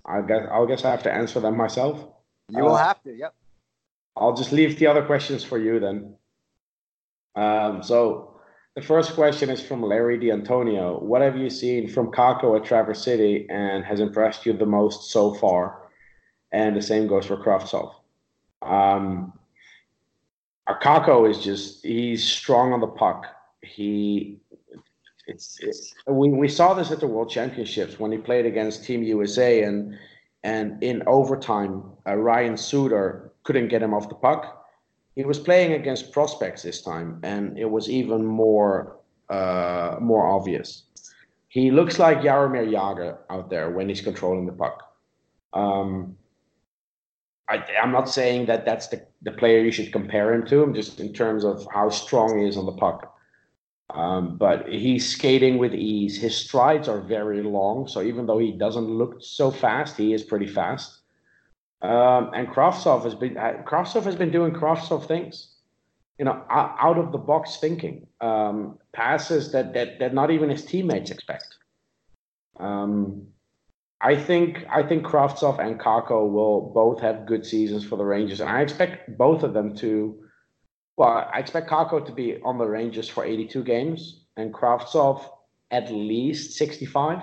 [0.06, 2.08] I guess I guess I have to answer them myself.
[2.49, 3.13] You will Uh, have to.
[3.13, 3.34] Yep.
[4.15, 6.15] I'll just leave the other questions for you then.
[7.36, 8.39] Um, so
[8.75, 10.99] the first question is from Larry D'Antonio.
[10.99, 15.12] What have you seen from Kakko at Traverse City and has impressed you the most
[15.12, 15.81] so far?
[16.51, 17.93] And the same goes for Kravtsov.
[18.61, 19.33] Um,
[20.81, 23.25] Kakko is just he's strong on the puck.
[23.61, 24.39] He
[25.27, 29.03] it's, it's we, we saw this at the World Championships when he played against Team
[29.03, 29.97] USA and
[30.43, 34.67] and in overtime uh, Ryan Suter couldn't get him off the puck.
[35.15, 38.97] He was playing against prospects this time, and it was even more
[39.29, 40.83] uh, more obvious.
[41.47, 44.95] He looks like Jaromir Jagr out there when he's controlling the puck.
[45.53, 46.17] Um,
[47.51, 50.99] I, I'm not saying that that's the, the player you should compare him to, just
[50.99, 53.07] in terms of how strong he is on the puck.
[53.93, 56.17] Um, but he's skating with ease.
[56.17, 60.23] His strides are very long, so even though he doesn't look so fast, he is
[60.23, 61.01] pretty fast.
[61.81, 65.55] Um, and Kravtsov has been uh, Kravtsov has been doing Kravtsov things,
[66.19, 70.49] you know, out, out of the box thinking, um, passes that, that that not even
[70.49, 71.57] his teammates expect.
[72.59, 73.27] Um,
[74.03, 78.39] I think I think Kravtsov and Kakko will both have good seasons for the Rangers,
[78.39, 80.23] and I expect both of them to.
[80.97, 85.23] Well, I expect Kakko to be on the Rangers for 82 games, and Kravtsov
[85.69, 87.19] at least 65.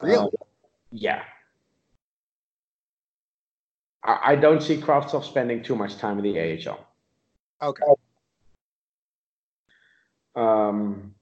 [0.00, 0.16] Really?
[0.16, 0.28] Uh,
[0.92, 1.22] yeah.
[4.02, 6.86] I, I don't see Kravtsov spending too much time in the AHL.
[7.62, 7.84] okay.
[10.36, 11.14] Um,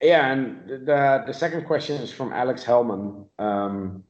[0.00, 3.26] yeah, and the the second question is from Alex Hellman.
[3.38, 4.04] Um,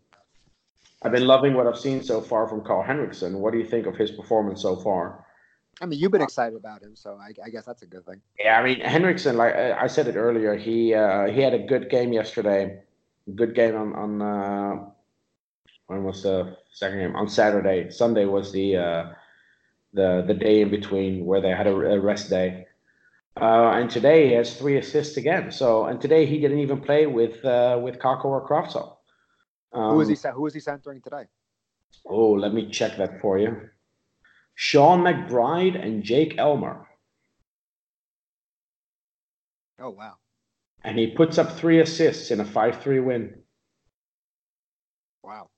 [1.03, 3.39] I've been loving what I've seen so far from Carl Henriksen.
[3.39, 5.25] What do you think of his performance so far?
[5.81, 8.21] I mean, you've been excited about him, so I, I guess that's a good thing.
[8.39, 11.59] Yeah, I mean Henriksen, like uh, I said it earlier, he uh, he had a
[11.59, 12.81] good game yesterday.
[13.35, 14.85] Good game on on uh,
[15.87, 17.17] when was the second game?
[17.17, 17.91] On Saturday.
[17.91, 19.13] Sunday was the uh,
[19.95, 22.67] the the day in between where they had a, a rest day.
[23.41, 25.51] Uh, and today he has three assists again.
[25.53, 28.97] So and today he didn't even play with uh, with Kakko or Kravtsov.
[29.73, 30.15] Um, who is he?
[30.17, 31.25] ce- Who is he centering today?
[32.07, 33.69] Oh, let me check that for you.
[34.55, 36.87] Sean McBride and Jake Elmer.
[39.81, 40.15] Oh wow.
[40.83, 43.35] And he puts up three assists in a 5 3 win.
[45.23, 45.51] Wow.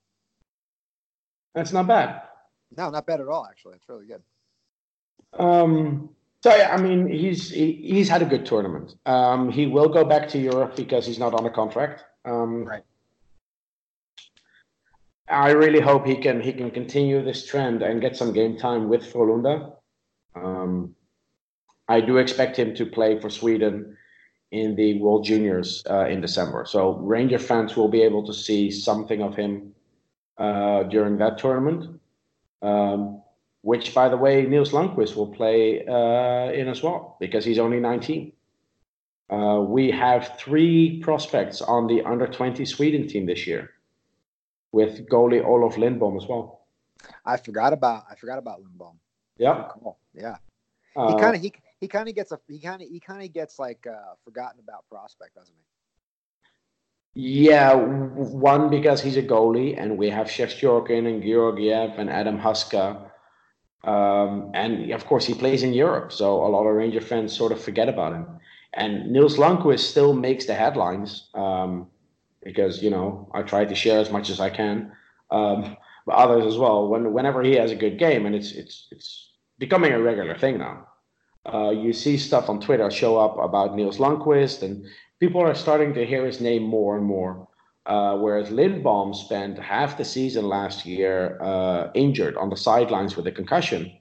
[1.55, 2.21] That's not bad.
[2.77, 3.45] No, not bad at all.
[3.49, 4.21] Actually, it's really good.
[5.33, 6.09] Um,
[6.43, 8.95] so yeah, I mean, he's he, he's had a good tournament.
[9.05, 12.03] Um, he will go back to Europe because he's not on a contract.
[12.25, 12.83] Um, Right.
[15.29, 18.89] I really hope he can he can continue this trend and get some game time
[18.89, 19.73] with Frölunda.
[20.35, 20.95] Um,
[21.87, 23.97] I do expect him to play for Sweden
[24.51, 26.65] in the World Juniors uh, in December.
[26.65, 29.73] So Ranger fans will be able to see something of him
[30.37, 31.99] uh, during that tournament.
[32.61, 33.20] Um,
[33.61, 37.79] which, by the way, Nils Lundkvist will play uh, in as well because he's only
[37.79, 38.33] 19.
[39.29, 43.71] Uh, we have three prospects on the under 20 Sweden team this year,
[44.71, 46.65] with goalie Olof Lindbom as well.
[47.25, 48.99] I forgot about I forgot about Lindbom.
[49.37, 49.97] Yeah, Cool.
[50.13, 50.37] Yeah.
[50.95, 53.23] uh, He kind of he he kind of gets a he kind of he kind
[53.23, 55.63] of gets like uh forgotten about prospect, doesn't he?
[57.13, 57.73] yeah.
[57.73, 63.10] One because he's a goalie, and we have Shesterkin and Georgiev and Adam Huska.
[63.83, 67.51] Um, and of course, he plays in Europe, so a lot of Ranger fans sort
[67.51, 68.27] of forget about him.
[68.73, 71.87] And Nils Lundkvist still makes the headlines um,
[72.43, 74.91] because you know I try to share as much as I can,
[75.29, 76.87] um, but others as well.
[76.87, 80.59] When whenever he has a good game, and it's it's it's becoming a regular thing
[80.59, 80.87] now.
[81.51, 84.85] Uh, you see stuff on Twitter show up about Nils Lundkvist, and
[85.19, 87.47] people are starting to hear his name more and more.
[87.91, 93.27] Uh, whereas Lindbom spent half the season last year uh, injured on the sidelines with
[93.27, 93.91] a concussion.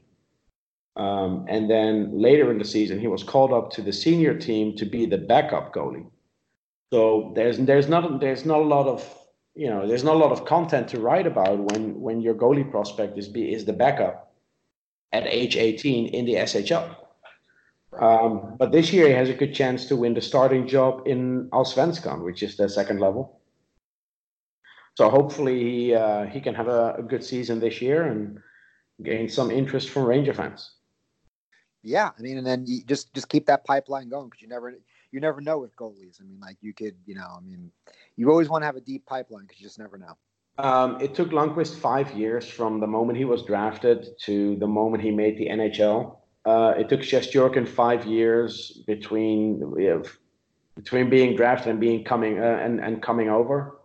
[0.95, 4.77] Um, and then later in the season, he was called up to the senior team
[4.77, 6.09] to be the backup goalie.
[6.93, 9.01] So there's there's not there's not a lot of
[9.57, 12.71] you know there's not a lot of content to write about when when your goalie
[12.71, 14.33] prospect is be is the backup
[15.11, 16.95] at age 18 in the SHL.
[17.99, 21.49] Um, but this year he has a good chance to win the starting job in
[21.51, 23.40] Allsvenskan, which is the second level.
[25.01, 28.39] So hopefully he uh, he can have a, a good season this year and
[29.03, 30.73] gain some interest from Ranger fans.
[31.83, 34.75] Yeah, I mean, and then you just just keep that pipeline going because you never
[35.11, 36.21] you never know with goalies.
[36.21, 37.73] I mean, like you could, you know, I mean,
[38.17, 40.19] you always want to have a deep pipeline because you just never know.
[40.59, 45.03] Um, it took Lundqvist five years from the moment he was drafted to the moment
[45.03, 46.19] he made the NHL.
[46.45, 49.63] Uh, it took Shesterkin five years between
[50.77, 53.80] between being drafted and being coming uh, and and coming over.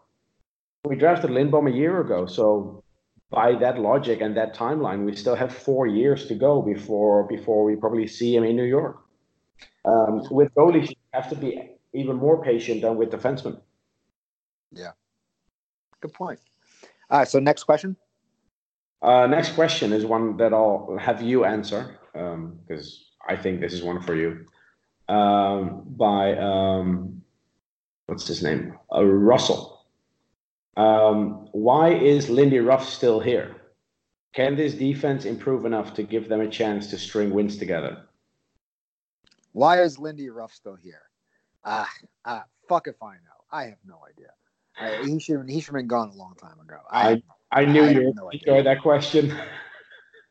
[0.85, 2.83] We drafted Lindbom a year ago, so
[3.31, 7.63] by that logic and that timeline, we still have four years to go before before
[7.65, 8.97] we probably see him in New York.
[9.83, 13.59] Um, with goalies, you have to be even more patient than with defensemen.
[14.71, 14.91] Yeah,
[16.01, 16.39] good point.
[17.09, 17.95] All right, so next question.
[19.01, 23.83] Uh, next question is one that I'll have you answer because I think this is
[23.83, 24.45] one for you.
[25.07, 27.21] Um, by um,
[28.07, 28.77] what's his name?
[28.93, 29.74] Uh, Russell.
[30.77, 33.55] Um, why is Lindy Ruff still here?
[34.33, 38.03] Can this defense improve enough to give them a chance to string wins together?
[39.53, 41.01] Why is Lindy Ruff still here?
[41.63, 41.89] Ah,
[42.25, 43.39] ah, fuck if I know.
[43.51, 44.31] I have no idea.
[44.77, 46.77] I, he should he should have been gone a long time ago.
[46.91, 48.55] I I knew I you no would idea.
[48.55, 49.33] enjoy that question.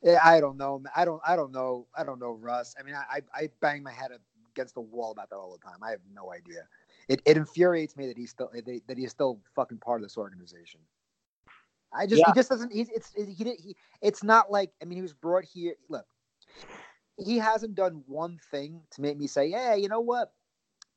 [0.02, 0.83] Yeah, I don't know.
[0.94, 1.20] I don't.
[1.26, 1.87] I don't know.
[1.96, 2.74] I don't know Russ.
[2.78, 4.11] I mean, I I bang my head
[4.52, 5.78] against the wall about that all the time.
[5.83, 6.68] I have no idea.
[7.09, 10.17] It it infuriates me that he's still that that he's still fucking part of this
[10.17, 10.81] organization.
[11.93, 12.27] I just Yeah.
[12.27, 12.73] he just doesn't.
[12.73, 13.77] He's it's he he.
[14.01, 15.75] It's not like I mean he was brought here.
[15.88, 16.07] Look,
[17.17, 20.33] he hasn't done one thing to make me say, yeah, you know what,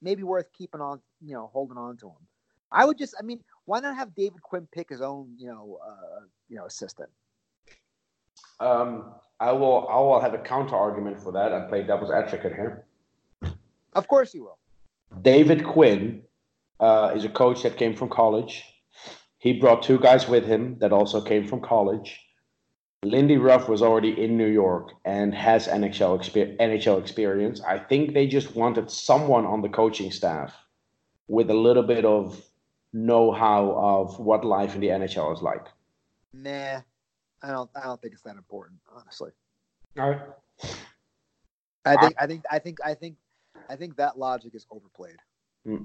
[0.02, 1.02] maybe worth keeping on.
[1.22, 2.28] You know, holding on to him.
[2.72, 3.16] I would just.
[3.20, 5.34] I mean, why not have David Quinn pick his own?
[5.38, 7.10] You know, uh, you know, assistant.
[8.60, 9.88] um, I will.
[9.88, 11.54] I will have a counter argument for that.
[11.54, 12.86] I play devil's advocate here.
[13.94, 14.58] Of course you will.
[15.22, 16.24] David Quinn
[16.80, 18.64] uh, is a coach that came from college.
[19.40, 22.20] He brought two guys with him that also came from college.
[23.04, 27.62] Lindy Ruff was already in New York and has NHL, exper- NHL experience.
[27.62, 30.54] I think they just wanted someone on the coaching staff
[31.28, 32.42] with a little bit of
[32.94, 35.68] know-how of what life in the NHL is like.
[36.34, 36.82] Nah,
[37.44, 37.70] I don't.
[37.76, 39.32] I don't think it's that important, honestly.
[39.98, 40.22] All right.
[41.86, 42.16] I think.
[42.20, 42.44] I think.
[42.52, 42.78] I think.
[42.84, 43.16] I think.
[43.70, 45.18] I think that logic is overplayed.
[45.66, 45.84] Hmm.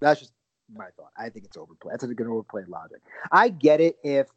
[0.00, 0.32] That's just
[0.72, 1.12] my thought.
[1.16, 1.94] I think it's overplayed.
[1.94, 3.00] That's a good overplayed logic.
[3.30, 4.28] I get it if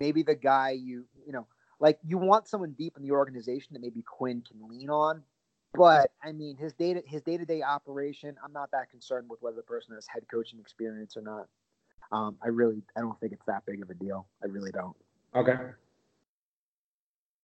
[0.00, 1.46] maybe the guy you you know
[1.80, 5.22] like you want someone deep in the organization that maybe Quinn can lean on.
[5.74, 9.42] But I mean, his data his day to day operation, I'm not that concerned with
[9.42, 11.46] whether the person has head coaching experience or not.
[12.12, 14.26] Um, I really I don't think it's that big of a deal.
[14.42, 14.96] I really don't.
[15.34, 15.56] Okay.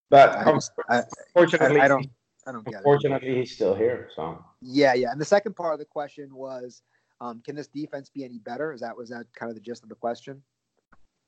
[0.09, 0.59] But I,
[0.89, 1.03] I,
[1.35, 2.11] unfortunately, I, I don't
[2.47, 2.79] I don't get it.
[2.79, 4.09] unfortunately, he's still here.
[4.15, 5.13] So Yeah, yeah.
[5.13, 6.83] And the second part of the question was,
[7.21, 8.73] um, can this defense be any better?
[8.73, 10.43] Is that was that kind of the gist of the question?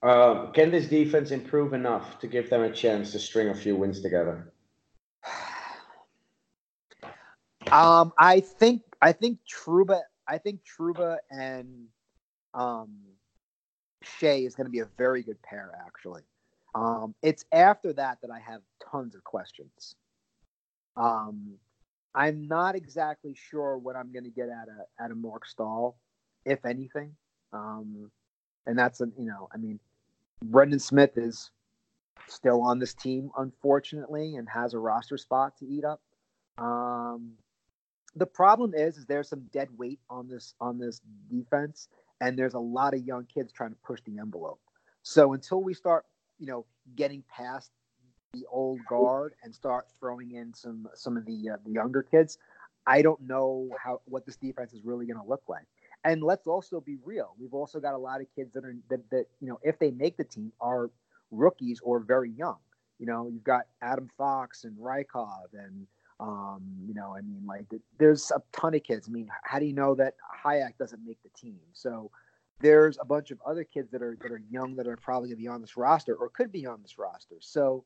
[0.02, 3.76] Um, can this defense improve enough to give them a chance to string a few
[3.76, 4.52] wins together?
[7.72, 11.86] Um, I think I think Trouba I think Trouba and
[12.52, 12.90] um
[14.04, 16.22] Skjei is going to be a very good pair actually.
[16.74, 18.60] Um, it's after that that I have
[18.90, 19.96] tons of questions.
[20.96, 21.54] Um,
[22.14, 25.96] I'm not exactly sure what I'm going to get at a at a Marc Staal,
[26.44, 27.14] if anything.
[27.52, 28.10] Um,
[28.66, 29.80] and that's a you know I mean,
[30.42, 31.50] Brendan Smith is
[32.28, 36.00] still on this team unfortunately and has a roster spot to eat up.
[36.56, 37.32] Um,
[38.16, 41.88] the problem is, is there's some dead weight on this on this defense,
[42.20, 44.60] and there's a lot of young kids trying to push the envelope.
[45.02, 46.04] So until we start,
[46.38, 46.64] you know,
[46.94, 47.70] getting past
[48.34, 52.38] the old guard and start throwing in some some of the uh, the younger kids,
[52.86, 55.66] I don't know how what this defense is really going to look like.
[56.04, 57.34] And let's also be real.
[57.38, 59.90] We've also got a lot of kids that are that, that you know if they
[59.90, 60.90] make the team are
[61.30, 62.58] rookies or very young.
[62.98, 65.86] You know, you've got Adam Fox and Rykov and
[66.20, 67.66] um, you know, I mean, like
[67.98, 69.08] there's a ton of kids.
[69.08, 70.14] I mean, how do you know that
[70.44, 71.58] Hajek doesn't make the team?
[71.72, 72.10] So
[72.60, 75.38] there's a bunch of other kids that are that are young that are probably going
[75.38, 77.36] to be on this roster or could be on this roster.
[77.40, 77.84] So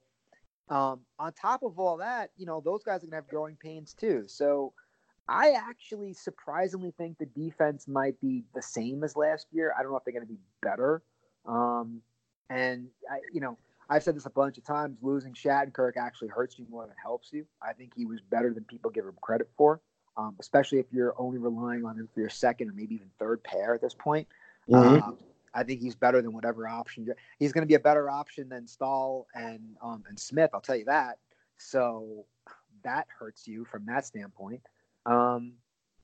[0.70, 3.56] um, on top of all that, you know, those guys are going to have growing
[3.56, 4.24] pains too.
[4.26, 4.72] So
[5.28, 9.74] I actually surprisingly think the defense might be the same as last year.
[9.78, 11.02] I don't know if they're going to be better.
[11.46, 12.02] Um,
[12.50, 13.58] and I, you know,
[13.90, 14.98] I've said this a bunch of times.
[15.02, 17.46] Losing Shattenkirk actually hurts you more than it helps you.
[17.62, 19.80] I think he was better than people give him credit for,
[20.16, 23.42] um, especially if you're only relying on him for your second or maybe even third
[23.42, 24.28] pair at this point.
[24.68, 25.02] Mhm.
[25.02, 25.18] Um,
[25.54, 27.08] I think he's better than whatever option.
[27.38, 30.50] He's going to be a better option than Staal and um, and Smith.
[30.54, 31.18] I'll tell you that.
[31.58, 32.26] So
[32.84, 34.62] that hurts you from that standpoint.
[35.06, 35.54] Um,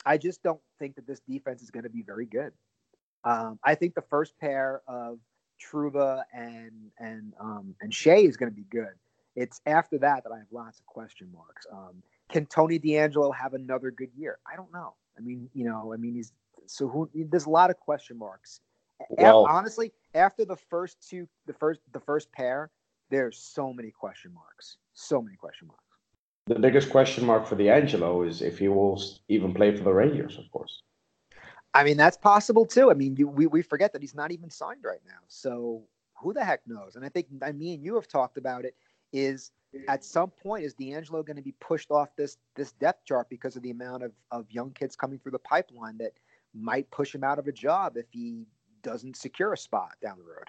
[0.07, 2.53] I just don't think that this defense is going to be very good.
[3.25, 5.19] Um, I think the first pair of
[5.61, 8.95] Trouba and and um, and Skjei is going to be good.
[9.37, 11.67] It's after that that I have lots of question marks.
[11.73, 14.39] Um, can Tony DeAngelo have another good year?
[14.51, 14.95] I don't know.
[15.17, 16.33] I mean, you know, I mean, he's
[16.67, 17.09] so who?
[17.15, 18.61] There's a lot of question marks.
[19.01, 22.71] A- Well- honestly, after the first two, the first the first pair,
[23.11, 24.77] there's so many question marks.
[24.93, 25.83] So many question marks.
[26.47, 30.39] The biggest question mark for DeAngelo is if he will even play for the Rangers,
[30.39, 30.83] of course.
[31.73, 32.91] I mean, that's possible too.
[32.91, 35.19] I mean, you, we, we forget that he's not even signed right now.
[35.27, 35.83] So
[36.15, 36.97] who the heck knows?
[36.97, 38.75] And I think I mean you have talked about it.
[39.13, 39.53] Is
[39.89, 43.57] at some point is DeAngelo going to be pushed off this this depth chart because
[43.57, 46.13] of the amount of, of young kids coming through the pipeline that
[46.55, 48.47] might push him out of a job if he
[48.85, 50.49] doesn't secure a spot down the road.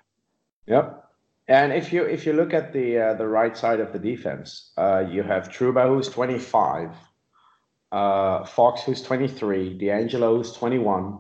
[0.67, 1.03] Yep.
[1.47, 4.71] And if you if you look at the uh, the right side of the defense,
[4.77, 6.89] uh, you have Trouba who's 25,
[7.91, 11.19] uh, Fox who's 23, DeAngelo who's 21,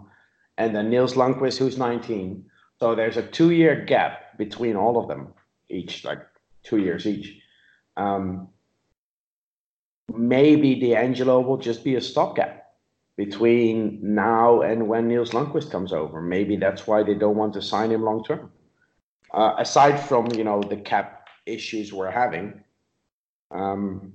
[0.57, 2.45] and then Nils Lundkvist who's 19.
[2.79, 5.33] So there's a two year gap between all of them,
[5.69, 6.21] each like
[6.63, 7.39] two years each.
[7.95, 8.49] Um,
[10.13, 12.64] maybe DeAngelo will just be a stopgap
[13.17, 16.21] between now and when Nils Lundkvist comes over.
[16.21, 18.51] Maybe that's why they don't want to sign him long term.
[19.33, 22.63] Uh, aside from you know the cap issues we're having,
[23.51, 24.13] um,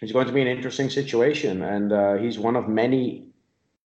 [0.00, 3.30] it's going to be an interesting situation, and uh, he's one of many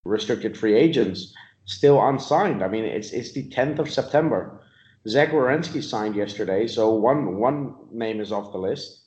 [0.04, 1.34] restricted free agents
[1.66, 2.64] still unsigned.
[2.64, 4.62] I mean, it's it's the 10th of September.
[5.08, 9.02] Zach Werenski signed yesterday, so one one name is off the list.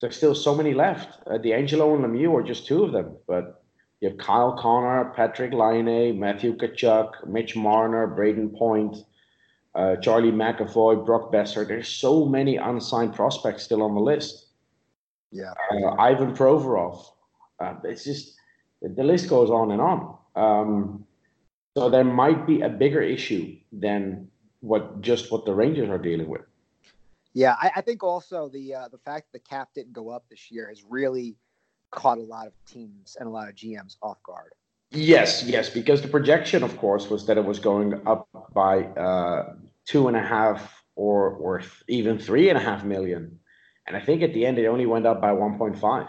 [0.00, 1.18] There's still so many left.
[1.26, 3.59] Uh, DeAngelo and Lemieux are just two of them, but
[4.00, 8.96] you have Kyle Connor, Patrik Laine, Matthew Tkachuk, Mitch Marner, Brayden Point,
[9.74, 11.68] uh, Charlie McAvoy, Brock Boeser.
[11.68, 14.46] There's so many unsigned prospects still on the list.
[15.30, 15.52] Yeah.
[15.70, 17.04] Uh, Ivan Provorov.
[17.60, 18.36] Uh, it's just
[18.80, 20.16] the list goes on and on.
[20.34, 21.06] Um,
[21.76, 24.28] so there might be a bigger issue than
[24.60, 26.42] what just what the Rangers are dealing with.
[27.32, 30.24] Yeah, I, I think also the uh, the fact that the cap didn't go up
[30.28, 31.36] this year has really
[31.90, 34.52] caught a lot of teams and a lot of GMs off guard.
[34.92, 39.54] Yes, yes, because the projection, of course, was that it was going up by uh,
[39.86, 43.38] two and a half or or th- even three and a half million,
[43.86, 46.08] and I think at the end it only went up by one point five.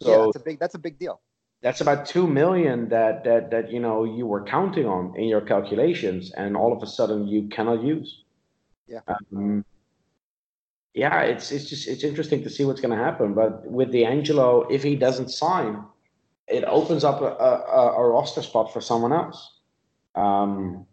[0.00, 1.20] yeah, So that's a big that's a big deal.
[1.62, 5.40] that's about two million that that that you know you were counting on in your
[5.40, 8.24] calculations, and all of a sudden you cannot use.
[8.88, 9.00] Yeah.
[9.06, 9.64] Um,
[10.94, 13.34] yeah, it's it's just it's interesting to see what's going to happen.
[13.34, 15.82] But with DeAngelo, if he doesn't sign,
[16.48, 19.60] it opens up a, a, a roster spot for someone else.
[20.14, 20.86] Um,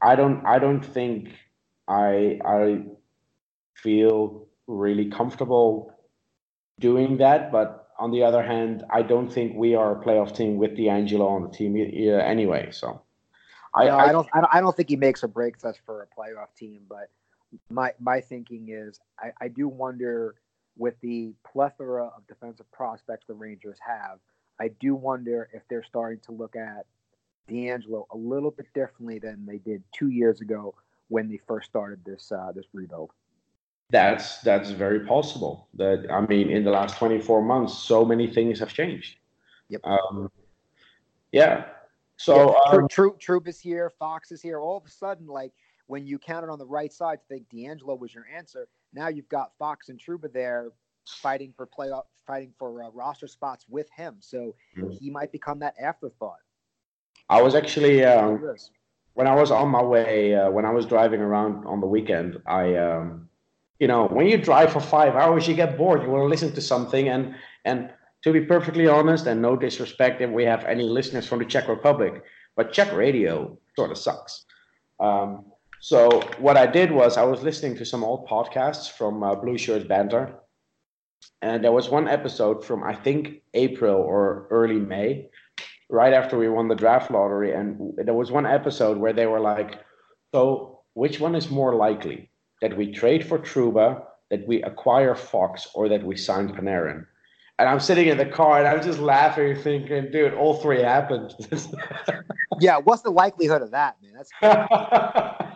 [0.00, 1.30] I don't I don't think
[1.88, 2.84] I I
[3.74, 5.92] feel really comfortable
[6.78, 7.50] doing that.
[7.50, 11.28] But on the other hand, I don't think we are a playoff team with DeAngelo
[11.28, 12.68] on the team anyway.
[12.70, 13.02] So
[13.74, 15.76] I, no, I, I, don't, I don't I don't think he makes or breaks us
[15.84, 16.82] for a playoff team.
[16.88, 17.10] But
[17.70, 20.34] my my thinking is I, I do wonder
[20.76, 24.18] with the plethora of defensive prospects the Rangers have,
[24.60, 26.86] I do wonder if they're starting to look at
[27.48, 30.74] DeAngelo a little bit differently than they did two years ago
[31.08, 33.10] when they first started this uh, this rebuild.
[33.90, 35.68] That's that's very possible.
[35.74, 39.16] That I mean, in the last 24 months, so many things have changed.
[39.70, 39.80] Yep.
[39.84, 40.30] Um,
[41.32, 41.64] yeah.
[42.16, 44.60] So yeah, um, Troop, Troop is here, Fox is here.
[44.60, 45.52] All of a sudden, like
[45.88, 49.28] when you counted on the right side to think DeAngelo was your answer, now you've
[49.28, 50.70] got Fox and Trouba there
[51.06, 54.16] fighting for playoff, fighting for uh, roster spots with him.
[54.20, 54.90] So mm-hmm.
[54.90, 56.38] he might become that afterthought.
[57.30, 58.54] I was actually um,
[59.14, 62.40] when I was on my way uh, when I was driving around on the weekend.
[62.46, 63.28] I, um,
[63.78, 66.02] you know, when you drive for five hours, you get bored.
[66.02, 67.34] You want to listen to something, and
[67.64, 67.90] and
[68.22, 71.68] to be perfectly honest, and no disrespect if we have any listeners from the Czech
[71.68, 72.22] Republic,
[72.56, 74.44] but Czech radio sort of sucks.
[75.00, 75.46] Um,
[75.80, 79.86] so what I did was I was listening to some old podcasts from uh, Blueshirt
[79.86, 80.34] Banter,
[81.40, 85.28] and there was one episode from I think April or early May,
[85.88, 89.40] right after we won the draft lottery, and there was one episode where they were
[89.40, 89.78] like,
[90.34, 95.68] "So which one is more likely that we trade for Trouba, that we acquire Fox,
[95.74, 97.06] or that we sign Panarin?"
[97.60, 101.34] And I'm sitting in the car and I'm just laughing, thinking, dude, all three happened.
[102.60, 104.12] yeah, what's the likelihood of that, man?
[104.14, 105.42] That's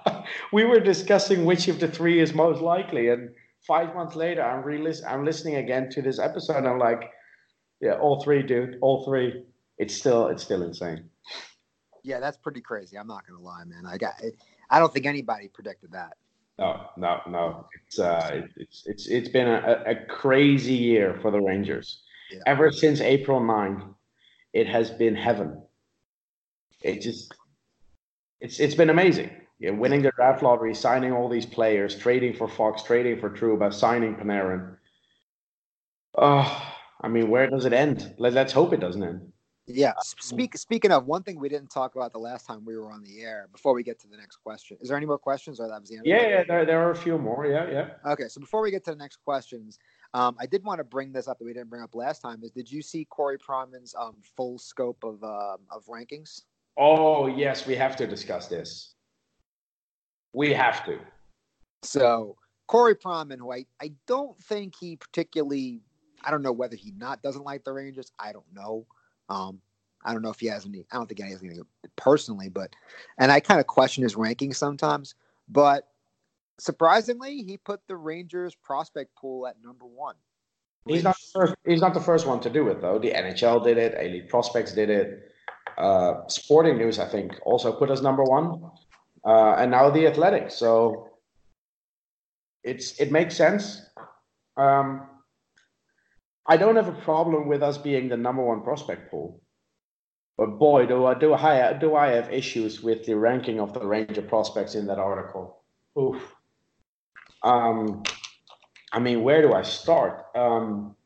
[0.53, 3.31] we were discussing which of the three is most likely, and
[3.67, 7.11] five months later, I'm re I'm listening again to this episode, and I'm like,
[7.81, 9.45] yeah, all three, dude, all three.
[9.79, 11.09] It's still, it's still insane.
[12.05, 12.99] Yeah, that's pretty crazy.
[12.99, 13.85] I'm not gonna lie, man.
[13.87, 14.15] I got,
[14.71, 16.17] I don't think anybody predicted that.
[16.59, 17.67] No, no, no.
[17.87, 22.03] It's uh, it's it's it's been a, a crazy year for the Rangers.
[22.31, 22.41] Yeah.
[22.47, 23.95] Ever since April 9,
[24.53, 25.63] it has been heaven.
[26.83, 27.35] It just
[28.41, 29.31] it's it's been amazing.
[29.63, 33.73] Yeah, winning the draft lottery, signing all these players, trading for Fox, trading for Trouba,
[33.73, 34.77] signing Panarin.
[36.19, 38.13] Oh, I mean, where does it end?
[38.19, 39.33] Let, let's hope it doesn't end.
[39.69, 39.93] Yeah.
[40.01, 43.05] Speak, speaking of one thing we didn't talk about the last time we were on
[43.05, 44.79] the air before we get to the next question.
[44.81, 46.07] Is there any more questions or that was the end?
[46.07, 47.47] Yeah, yeah, there, there are a few more.
[47.47, 48.11] Yeah, yeah.
[48.13, 48.27] Okay.
[48.27, 49.79] So before we get to the next questions,
[50.13, 52.43] um, I did want to bring this up that we didn't bring up last time
[52.43, 56.43] is did you see Corey Pronman's um, full scope of, uh, of rankings?
[56.77, 57.65] Oh, yes.
[57.65, 58.95] We have to discuss this.
[60.33, 60.99] We have to.
[61.83, 65.81] So Corey Pronman, who I, I don't think he particularly,
[66.25, 68.13] I don't know whether he not doesn't like the Rangers.
[68.19, 68.87] I don't know.
[69.29, 69.61] Um,
[70.05, 70.85] I don't know if he has any.
[70.91, 71.63] I don't think he has anything
[71.97, 72.75] personally, but
[73.19, 75.15] and I kind of question his ranking sometimes.
[75.49, 75.89] But
[76.59, 80.17] surprisingly, he put the Rangers prospect pool at number one.
[80.87, 82.99] He's not first, he's not the first one to do it though.
[82.99, 83.95] The NHL did it.
[83.95, 85.33] Elite Prospects did it.
[85.79, 88.71] Uh, Sporting News, I think, also put us number one,
[89.25, 90.55] uh, and now the Athletics.
[90.55, 91.11] So
[92.63, 93.83] it's it makes sense.
[94.57, 95.09] Um,
[96.47, 99.41] I don't have a problem with us being the number one prospect pool.
[100.37, 103.87] But boy, do I do I do I have issues with the ranking of the
[103.87, 105.63] Ranger prospects in that article.
[105.99, 106.35] Oof.
[107.43, 108.03] Um,
[108.93, 110.27] I mean, where do I start?
[110.35, 110.97] Um,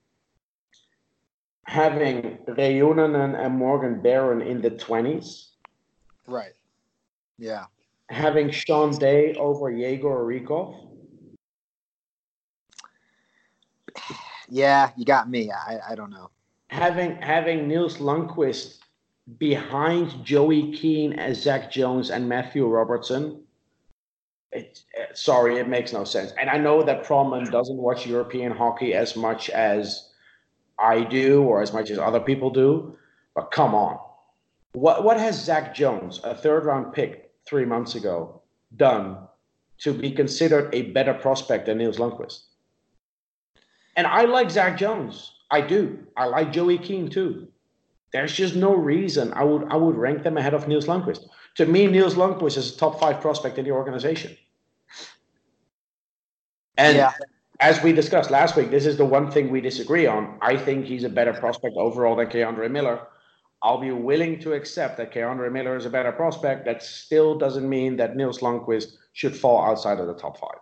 [1.65, 5.51] having Reunanen and Morgan Barron in the twenties.
[6.27, 6.55] Right.
[7.39, 7.65] Yeah.
[8.09, 10.87] Having Sean Day over Yegor Rykov.
[14.49, 15.51] Yeah, you got me.
[15.51, 16.31] I, I don't know.
[16.69, 18.79] Having having Nils Lundkvist
[19.39, 23.43] behind Joey Keane as Zach Jones and Matthew Robertson.
[24.53, 24.81] It,
[25.15, 26.33] sorry, it makes no sense.
[26.41, 30.11] And I know that Pronman doesn't watch European hockey as much as
[30.79, 32.97] I do or as much as other people do.
[33.35, 33.99] But come on.
[34.73, 38.43] What what has Zach Jones, a third round pick three months ago,
[38.77, 39.19] done
[39.79, 42.41] to be considered a better prospect than Nils Lundkvist?
[43.97, 45.33] And I like Zach Jones.
[45.51, 45.99] I do.
[46.17, 47.49] I like Joey Keane too.
[48.13, 51.27] There's just no reason I would I would rank them ahead of Nils Lundkvist.
[51.57, 54.37] To me, Nils Lundkvist is a top five prospect in the organization.
[56.77, 57.13] And yeah.
[57.61, 60.39] as we discussed last week, this is the one thing we disagree on.
[60.43, 63.01] I think he's a better prospect overall than K'Andre Miller.
[63.67, 66.65] I'll be willing to accept that K'Andre Miller is a better prospect.
[66.67, 70.61] That still doesn't mean that Nils Lundkvist should fall outside of the top five.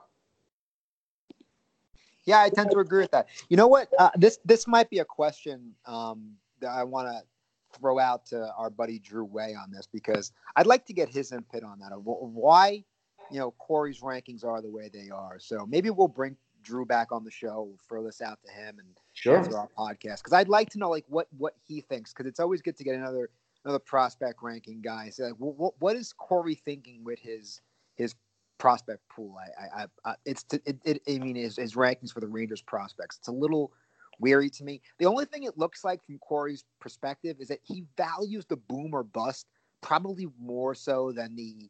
[2.24, 3.28] Yeah, I tend to agree with that.
[3.50, 3.88] You know what?
[3.98, 8.50] Uh, this this might be a question um, that I want to throw out to
[8.56, 11.92] our buddy Drew Way on this because I'd like to get his input on that
[12.00, 12.84] why
[13.30, 15.38] you know Corey's rankings are the way they are.
[15.38, 17.64] So maybe we'll bring Drew back on the show.
[17.68, 19.38] We'll throw this out to him and sure.
[19.56, 22.62] our podcast because I'd like to know like what what he thinks because it's always
[22.62, 23.30] good to get another
[23.64, 25.10] another prospect ranking guy.
[25.10, 27.60] So like, what what is Corey thinking with his
[27.96, 28.14] his
[28.58, 29.36] prospect pool?
[29.38, 32.62] I I, I it's to, it, it I mean his, his rankings for the Rangers
[32.62, 33.18] prospects.
[33.18, 33.72] It's a little
[34.20, 34.80] weary to me.
[34.98, 38.90] The only thing it looks like from Corey's perspective is that he values the boom
[38.92, 39.46] or bust
[39.80, 41.68] probably more so than the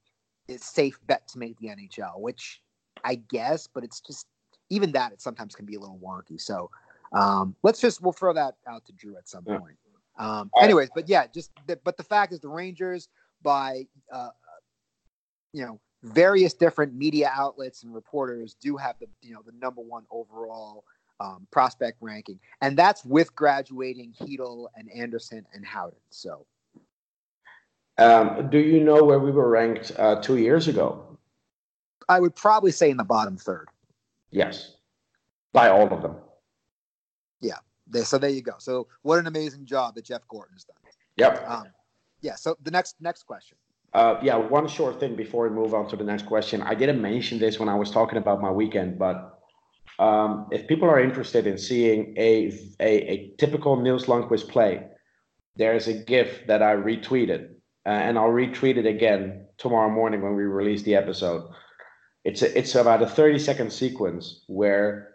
[0.59, 2.61] safe bet to make the NHL, which
[3.03, 4.27] I guess, but it's just
[4.71, 6.41] even that it sometimes can be a little wonky.
[6.41, 6.71] So
[7.15, 9.77] um, let's just we'll throw that out to Drew at some point.
[10.19, 13.09] Um, anyways, but yeah, just the, but the fact is the Rangers
[13.43, 14.31] by uh,
[15.53, 19.81] you know various different media outlets and reporters do have the you know the number
[19.81, 20.85] one overall
[21.21, 25.99] um, prospect ranking, and that's with graduating Chytil and Andersson and Howden.
[26.11, 26.47] So,
[27.99, 31.19] um, do you know where we were ranked uh, two years ago?
[32.09, 33.69] I would probably say in the bottom third.
[34.31, 34.75] Yes,
[35.53, 36.17] by all of them.
[37.45, 38.03] Yeah.
[38.03, 38.55] So there you go.
[38.59, 40.77] So what an amazing job that Jeff Gorton has done.
[41.17, 41.49] Yep.
[41.49, 41.67] Um,
[42.23, 42.35] yeah.
[42.35, 43.59] So the next next question.
[43.93, 46.61] Uh, yeah, one short thing before we move on to the next question.
[46.63, 49.39] I didn't mention this when I was talking about my weekend, but
[50.01, 54.85] um, if people are interested in seeing a, a, a typical Nils Lundkvist play,
[55.55, 57.51] there's a GIF that I retweeted,
[57.87, 61.49] uh, and I'll retweet it again tomorrow morning when we release the episode.
[62.25, 65.14] It's a, it's about a 30 second sequence where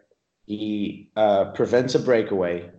[0.50, 2.72] he uh, prevents a breakaway,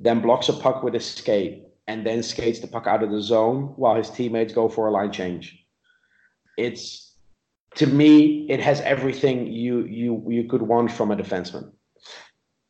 [0.00, 3.22] then blocks a puck with his skate, and then skates the puck out of the
[3.22, 5.64] zone while his teammates go for a line change.
[6.58, 7.14] It's
[7.76, 11.70] to me, it has everything you you you could want from a defenseman.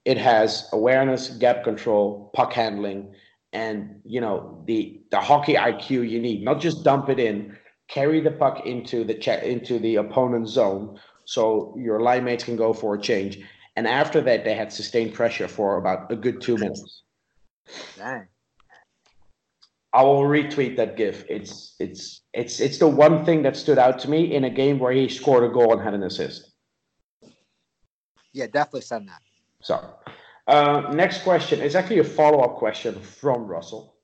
[0.04, 3.14] It has awareness, gap control, puck handling,
[3.54, 6.44] and you know the the hockey IQ you need.
[6.44, 7.56] Not just dump it in,
[7.88, 12.56] carry the puck into the check into the opponent's zone so your line mates can
[12.56, 13.40] go for a change.
[13.76, 17.02] And after that, they had sustained pressure for about a good two minutes.
[17.96, 18.26] Dang.
[19.92, 21.24] I will retweet that GIF.
[21.28, 24.78] It's it's it's it's the one thing that stood out to me in a game
[24.78, 26.52] where he scored a goal and had an assist.
[28.32, 29.22] Yeah, definitely send that.
[29.62, 29.94] So,
[30.46, 33.96] uh, next question is actually a follow up question from Russell.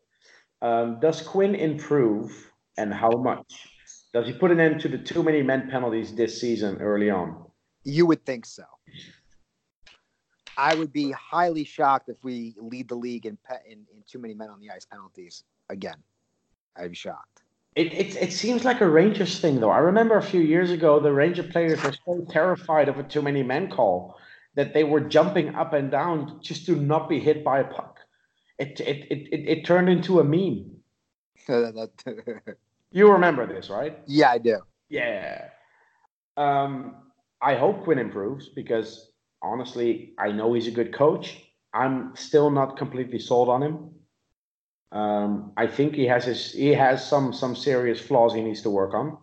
[0.62, 3.68] Um, does Quinn improve, and how much?
[4.14, 7.44] Does he put an end to the too many men penalties this season early on?
[7.84, 8.64] You would think so.
[10.56, 14.18] I would be highly shocked if we lead the league in, pe- in, in too
[14.18, 15.96] many men on the ice penalties again.
[16.76, 17.42] I'd be shocked.
[17.74, 19.70] It, it, it seems like a Rangers thing, though.
[19.70, 23.22] I remember a few years ago, the Ranger players were so terrified of a too
[23.22, 24.16] many men call
[24.54, 27.98] that they were jumping up and down just to not be hit by a puck.
[28.58, 30.70] It, it, it, it, it turned into a meme.
[32.92, 33.98] you remember this, right?
[34.06, 34.60] Yeah, I do.
[34.90, 35.48] Yeah.
[36.36, 36.96] Um,
[37.40, 39.11] I hope Quinn improves because
[39.42, 41.42] honestly, I know he's a good coach.
[41.74, 43.90] I'm still not completely sold on him.
[44.92, 48.70] Um, I think he has his he has some some serious flaws he needs to
[48.70, 49.16] work on,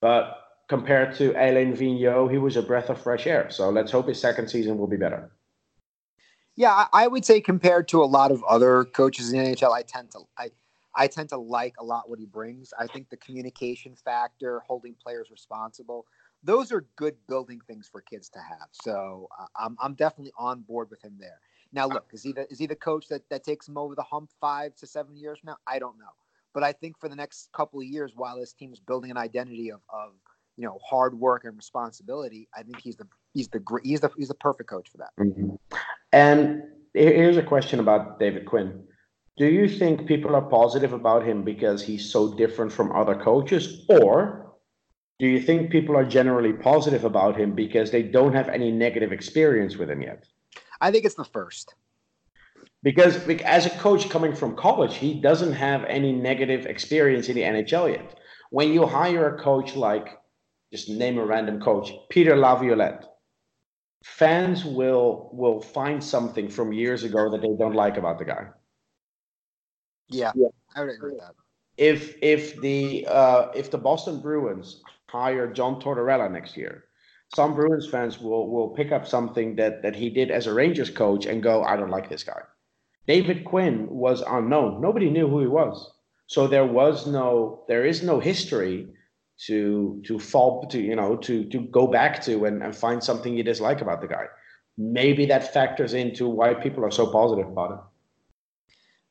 [0.00, 0.34] but
[0.68, 3.50] compared to Alain Vigneault, he was a breath of fresh air.
[3.50, 5.30] So let's hope his second season will be better.
[6.56, 9.82] Yeah, I would say compared to a lot of other coaches in the NHL, I
[9.82, 10.50] tend to I
[10.94, 12.72] I tend to like a lot what he brings.
[12.78, 16.06] I think the communication factor, holding players responsible,
[16.42, 18.68] those are good building things for kids to have.
[18.72, 21.40] So uh, I'm I'm definitely on board with him there.
[21.72, 24.02] Now, look, is he the is he the coach that that takes him over the
[24.02, 25.56] hump five to seven years from now?
[25.66, 26.12] I don't know,
[26.54, 29.16] but I think for the next couple of years, while this team is building an
[29.16, 30.12] identity of of
[30.56, 34.28] you know hard work and responsibility, I think he's the he's the he's the he's
[34.28, 35.10] the perfect coach for that.
[35.18, 35.56] Mm-hmm.
[36.12, 36.62] And
[36.94, 38.84] here's a question about David Quinn.
[39.36, 43.84] Do you think people are positive about him because he's so different from other coaches,
[43.88, 44.47] or
[45.18, 49.12] do you think people are generally positive about him because they don't have any negative
[49.12, 50.24] experience with him yet?
[50.80, 51.74] I think it's the first.
[52.84, 57.42] Because as a coach coming from college, he doesn't have any negative experience in the
[57.42, 58.18] NHL yet.
[58.50, 60.18] When you hire a coach like,
[60.72, 63.04] just name a random coach, Peter Laviolette,
[64.04, 68.46] fans will will find something from years ago that they don't like about the guy.
[70.08, 70.48] Yeah, yeah.
[70.76, 71.34] I would agree with that.
[71.76, 76.84] If if the uh, if the Boston Bruins hire John Tortorella next year,
[77.34, 80.90] some Bruins fans will will pick up something that that he did as a Rangers
[80.90, 82.40] coach and go, I don't like this guy.
[83.06, 84.80] David Quinn was unknown.
[84.80, 85.92] Nobody knew who he was.
[86.26, 88.86] So there was no, there is no history
[89.46, 93.36] to to fall to you know to to go back to and, and find something
[93.36, 94.26] you dislike about the guy.
[94.76, 97.78] Maybe that factors into why people are so positive about it.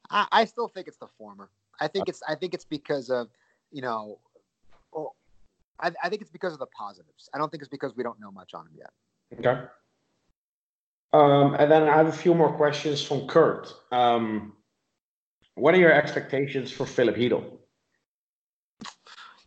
[0.10, 1.50] I, I still think it's the former.
[1.80, 3.30] I think it's I think it's because of
[3.72, 4.20] you know,
[5.80, 7.30] I, I think it's because of the positives.
[7.34, 8.92] I don't think it's because we don't know much on him yet.
[9.40, 9.62] Okay.
[11.14, 13.74] Um, and then I have a few more questions from Kurt.
[13.92, 14.54] Um,
[15.56, 17.44] what are your expectations for Filip Chytil?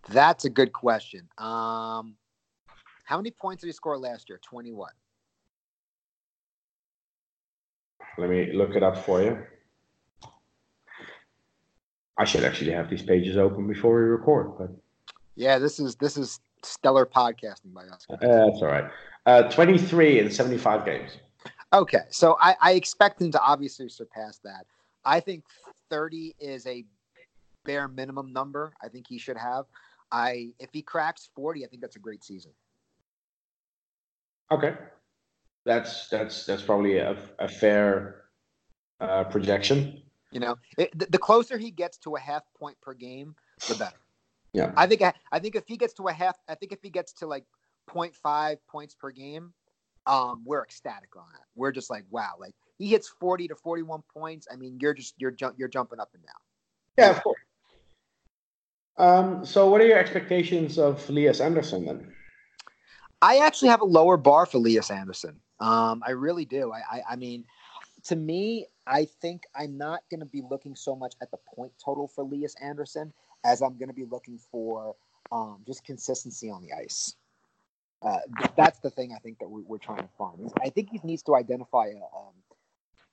[0.08, 1.28] That's a good question.
[1.38, 2.16] Um,
[3.04, 4.40] how many points did he score last year?
[4.42, 4.92] Twenty what?
[8.18, 9.38] Let me look it up for you.
[12.18, 14.70] I should actually have these pages open before we record, but
[15.36, 18.06] Yeah, this is this is stellar podcasting by us.
[18.10, 18.90] uh, that's all right.
[19.26, 21.18] Uh, 23 in 75 games.
[21.72, 24.66] Okay, so I, I expect him to obviously surpass that.
[25.04, 25.44] I think
[25.88, 26.84] 30 is a
[27.64, 28.72] bare minimum number.
[28.82, 29.66] I think he should have.
[30.10, 32.50] I if he cracks 40, I think that's a great season.
[34.50, 34.74] Okay,
[35.64, 38.22] that's that's that's probably a, a fair
[39.00, 40.02] uh, projection.
[40.32, 43.36] You know, it, the, the closer he gets to a half point per game,
[43.68, 43.99] the better.
[44.52, 44.72] Yeah.
[44.76, 46.90] I think I I think if he gets to a half, I think if he
[46.90, 47.44] gets to like
[47.88, 49.52] 0.5 points per game,
[50.06, 51.44] um, we're ecstatic on that.
[51.54, 54.48] We're just like, wow, like he hits 40 to 41 points.
[54.50, 56.34] I mean, you're just you're jump you're jumping up and down.
[56.98, 57.40] Yeah, of course.
[58.98, 62.12] Um, so, what are your expectations of Elias Andersson then?
[63.22, 65.40] I actually have a lower bar for Elias Andersson.
[65.58, 66.72] Um, I really do.
[66.72, 67.44] I, I, I mean,
[68.04, 71.72] to me, I think I'm not going to be looking so much at the point
[71.82, 73.12] total for Elias Andersson
[73.44, 74.94] as I'm going to be looking for
[75.32, 77.14] um, just consistency on the ice.
[78.02, 78.18] Uh,
[78.56, 80.50] that's the thing I think that we're, we're trying to find.
[80.62, 82.32] I think he needs to identify a, um,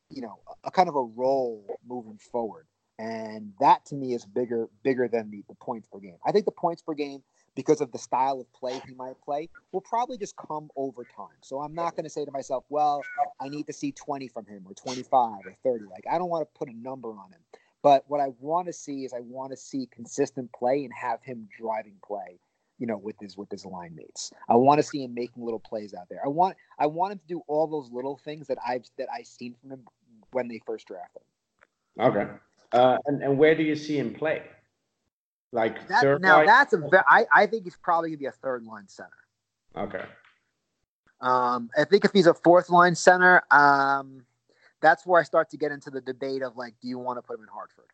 [0.09, 2.65] you know, a, a kind of a role moving forward,
[2.97, 6.15] and that to me is bigger bigger than the, the points per game.
[6.25, 7.21] I think the points per game
[7.53, 11.35] because of the style of play he might play will probably just come over time.
[11.41, 13.01] So I'm not going to say to myself, well,
[13.41, 15.11] I need to see 20 from him or 25
[15.43, 15.85] or 30.
[15.85, 17.41] Like I don't want to put a number on him.
[17.83, 21.21] But what I want to see is I want to see consistent play and have
[21.21, 22.39] him driving play,
[22.79, 24.31] you know, with his with his line mates.
[24.49, 26.21] I want to see him making little plays out there.
[26.23, 29.27] I want I want him to do all those little things that I've that I've
[29.27, 29.81] seen from him
[30.31, 31.21] when they first drafted
[31.97, 32.05] him.
[32.05, 32.27] Okay.
[32.73, 34.41] Uh, and, and where do you see him play?
[35.53, 36.45] Like That, now line?
[36.45, 39.09] that's a I, I think he's probably gonna be a third line center.
[39.77, 40.03] Okay.
[41.21, 44.25] Um, I think if he's a fourth line center, um,
[44.81, 47.21] that's where I start to get into the debate of like, do you want to
[47.21, 47.89] put him in Hartford?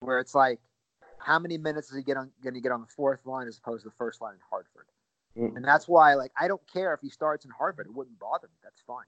[0.00, 0.60] Where it's like,
[1.18, 3.58] how many minutes is he get on, going to get on the fourth line as
[3.58, 4.86] opposed to the first line in Hartford?
[5.38, 5.56] Mm.
[5.56, 8.48] And that's why, like, I don't care if he starts in Hartford; it wouldn't bother
[8.48, 8.58] me.
[8.62, 9.06] That's fine.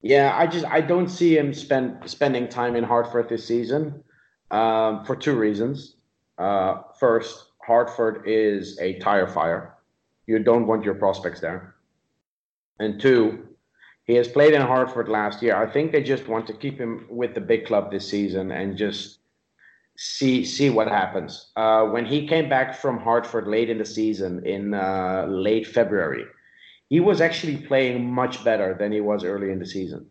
[0.00, 4.02] Yeah, I just I don't see him spend spending time in Hartford this season
[4.50, 5.96] um, for two reasons.
[6.38, 9.74] Uh, first, Hartford is a tire fire.
[10.26, 11.74] You don't want your prospects there.
[12.78, 13.48] And two,
[14.04, 15.56] he has played in Hartford last year.
[15.56, 18.76] I think they just want to keep him with the big club this season and
[18.76, 19.18] just
[19.96, 21.50] see see what happens.
[21.56, 26.24] Uh, when he came back from Hartford late in the season, in uh, late February,
[26.88, 30.06] he was actually playing much better than he was early in the season.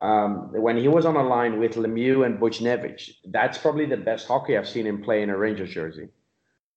[0.00, 4.26] Um, when he was on a line with Lemieux and Buchnevich, that's probably the best
[4.26, 6.08] hockey I've seen him play in a Rangers jersey.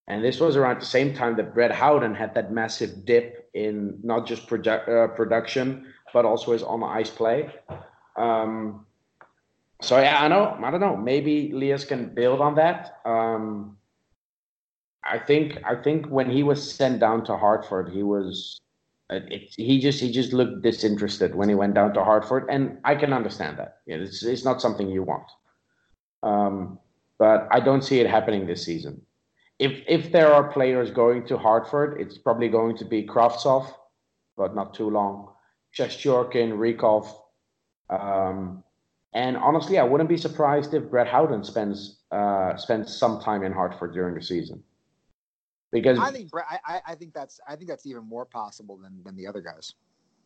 [0.07, 3.99] And this was around the same time that Brett Howden had that massive dip in
[4.03, 7.51] not just produ- uh, production, but also his on ice play.
[8.17, 8.85] Um,
[9.81, 10.57] so yeah, I know.
[10.63, 10.97] I don't know.
[10.97, 12.99] Maybe Lias can build on that.
[13.05, 13.77] Um,
[15.03, 15.59] I think.
[15.65, 18.59] I think when he was sent down to Hartford, he was.
[19.11, 22.79] uh, It, he just he just looked disinterested when he went down to Hartford, and
[22.83, 23.79] I can understand that.
[23.87, 25.29] It's it's not something you want.
[26.23, 26.79] Um,
[27.19, 29.01] but I don't see it happening this season.
[29.59, 33.71] If if there are players going to Hartford, it's probably going to be Kravtsov,
[34.35, 35.31] but not too long.
[35.77, 37.07] Shesterkin, Rykov,
[37.89, 38.63] um,
[39.13, 43.51] and honestly, I wouldn't be surprised if Brett Howden spends uh, spends some time in
[43.53, 44.63] Hartford during the season.
[45.71, 49.15] Because I think I- I think that's I think that's even more possible than than
[49.15, 49.73] the other guys.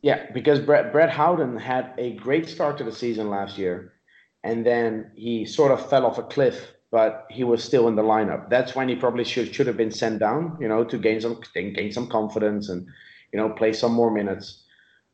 [0.02, 3.94] Yeah, because Brett Brett Howden had a great start to the season last year,
[4.42, 6.72] and then he sort of fell off a cliff.
[6.90, 8.50] But he was still in the lineup.
[8.50, 11.40] That's when he probably should should have been sent down, you know, to gain some
[11.54, 12.86] gain some confidence and
[13.32, 14.64] you know play some more minutes.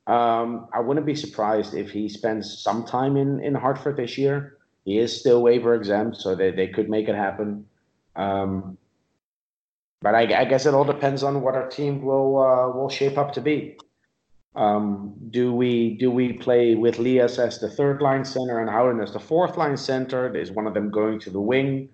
[0.07, 4.57] Um, I wouldn't be surprised if he spends some time in in Hartford this year.
[4.85, 7.67] He is still waiver exempt, so they, they could make it happen.
[8.15, 8.79] Um,
[10.01, 13.19] but I, I guess it all depends on what our team will uh, will shape
[13.19, 13.77] up to be.
[14.57, 19.01] Um, do we do we play with Lias as the third line center and Howden
[19.01, 20.35] as the fourth line center?
[20.35, 21.91] Is one of them going to the wing?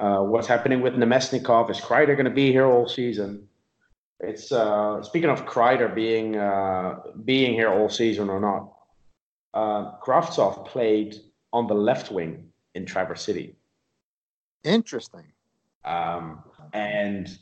[0.00, 1.70] Uh, what's happening with Namestnikov?
[1.70, 3.46] Is Kreider going to be here all season?
[4.18, 8.72] It's uh, speaking of Kreider being uh, being here all season or not.
[9.54, 11.16] Uh, Kravtsov played
[11.52, 13.54] on the left wing in Traverse City.
[14.64, 15.24] Interesting.
[15.84, 16.42] Um,
[16.72, 17.38] and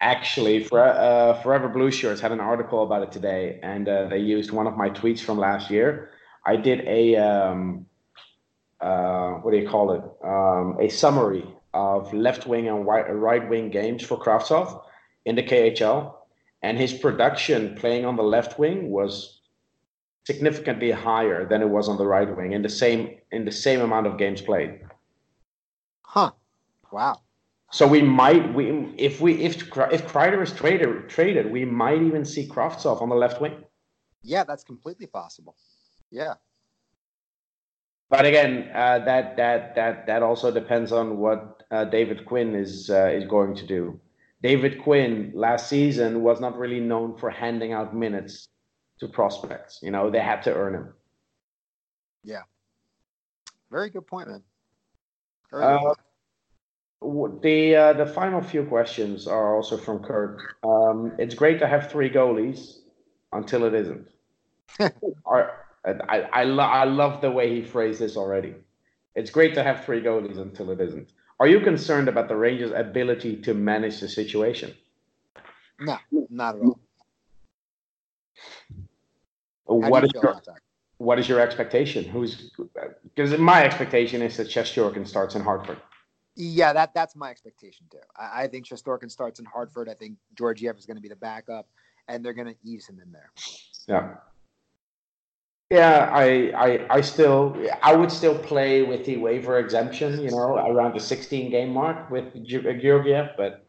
[0.00, 4.50] actually, for, uh, Forever Blueshirts had an article about it today, and uh, they used
[4.50, 6.10] one of my tweets from last year.
[6.46, 7.86] I did a um,
[8.80, 10.02] uh, what do you call it?
[10.24, 11.44] Um, a summary
[11.74, 14.82] of left wing and right wing games for Kravtsov
[15.24, 16.14] in the KHL,
[16.62, 19.40] and his production playing on the left wing was
[20.26, 23.80] significantly higher than it was on the right wing in the same in the same
[23.80, 24.80] amount of games played.
[26.02, 26.32] Huh.
[26.90, 27.20] Wow.
[27.72, 32.24] So we might we if we if if Kreider is traded traded, we might even
[32.24, 33.64] see Kravtsov on the left wing.
[34.22, 35.56] Yeah, that's completely possible.
[36.10, 36.34] Yeah.
[38.08, 42.90] But again, uh, that that that that also depends on what uh, David Quinn is
[42.90, 44.00] uh, is going to do.
[44.42, 48.48] David Quinn last season was not really known for handing out minutes
[48.98, 49.78] to prospects.
[49.80, 50.94] You know, they had to earn them.
[52.24, 52.42] Yeah.
[53.70, 54.42] Very good point, man.
[57.02, 60.38] Uh, the uh, the final few questions are also from Kurt.
[60.62, 62.78] Um, it's great to have three goalies
[63.32, 64.08] until it isn't.
[65.24, 68.54] are, I I, lo- I love the way he phrased this already.
[69.14, 71.12] It's great to have three goalies until it isn't.
[71.40, 74.74] Are you concerned about the Rangers' ability to manage the situation?
[75.78, 75.98] No,
[76.28, 76.78] not at all.
[79.64, 80.42] What is your
[80.98, 82.04] what is your expectation?
[82.04, 82.50] Who's
[83.02, 85.78] because my expectation is that Shesterkin starts in Hartford.
[86.40, 87.98] Yeah, that that's my expectation too.
[88.16, 89.90] I, I think Shesterkin starts in Hartford.
[89.90, 91.68] I think Georgiev is going to be the backup,
[92.08, 93.30] and they're going to ease him in there.
[93.86, 94.14] Yeah.
[95.70, 100.56] Yeah, I, I, I still, I would still play with the waiver exemption, you know,
[100.56, 103.64] around the 16 game mark with Georgiev, but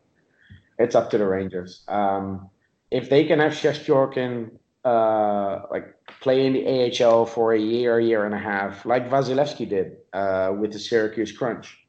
[0.80, 1.84] it's up to the Rangers.
[1.88, 2.49] Um,
[2.89, 4.49] if they can have Shesterkin,
[4.84, 9.69] uh, like play in the AHL for a year, year and a half, like Vasilevskiy
[9.69, 11.81] did uh, with the Syracuse Crunch,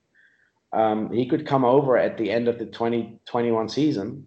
[0.73, 4.27] um, he could come over at the end of the 2021 season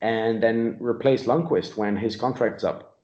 [0.00, 2.98] and then replace Lundqvist when his contract's up.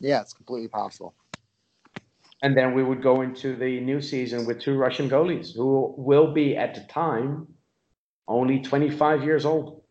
[0.00, 1.14] Yeah, it's completely possible.
[2.42, 6.32] And then we would go into the new season with two Russian goalies who will
[6.32, 7.46] be at the time
[8.26, 9.82] only 25 years old.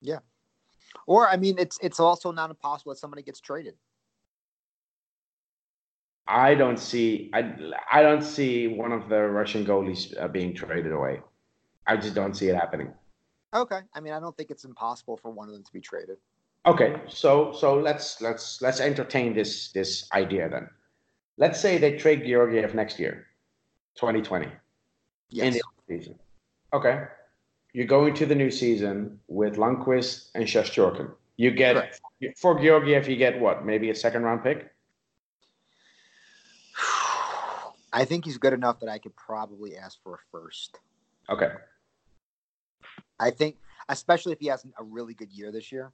[0.00, 0.20] Yeah.
[1.06, 3.74] Or I mean it's it's also not impossible that somebody gets traded.
[6.28, 7.54] I don't see I
[7.90, 11.22] I don't see one of the Russian goalies uh, being traded away.
[11.86, 12.92] I just don't see it happening.
[13.54, 13.80] Okay.
[13.94, 16.18] I mean, I don't think it's impossible for one of them to be traded.
[16.66, 20.68] Okay, so so let's let's let's entertain this this idea then.
[21.38, 23.26] Let's say they trade Georgiev next year,
[23.94, 24.48] 2020,
[25.30, 25.46] yes.
[25.46, 26.18] in the season.
[26.74, 27.04] Okay,
[27.72, 31.10] you go into the new season with Lundqvist and Shesterkin.
[31.36, 32.00] You get Correct.
[32.36, 33.64] for Georgiev, you get what?
[33.64, 34.70] Maybe a second round pick.
[37.92, 40.80] I think he's good enough that I could probably ask for a first.
[41.30, 41.50] Okay.
[43.18, 43.56] I think,
[43.88, 45.92] especially if he has a really good year this year.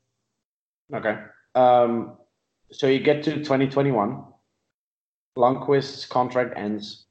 [0.92, 1.18] Okay.
[1.54, 2.16] Um,
[2.70, 4.24] so you get to 2021.
[5.36, 7.06] Lundqvist's contract ends.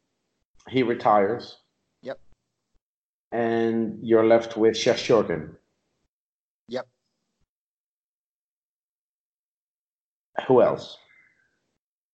[0.70, 1.58] He retires.
[2.02, 2.20] Yep.
[3.32, 5.56] And you're left with Shesterkin.
[6.68, 6.88] Yep.
[10.48, 10.98] Who else?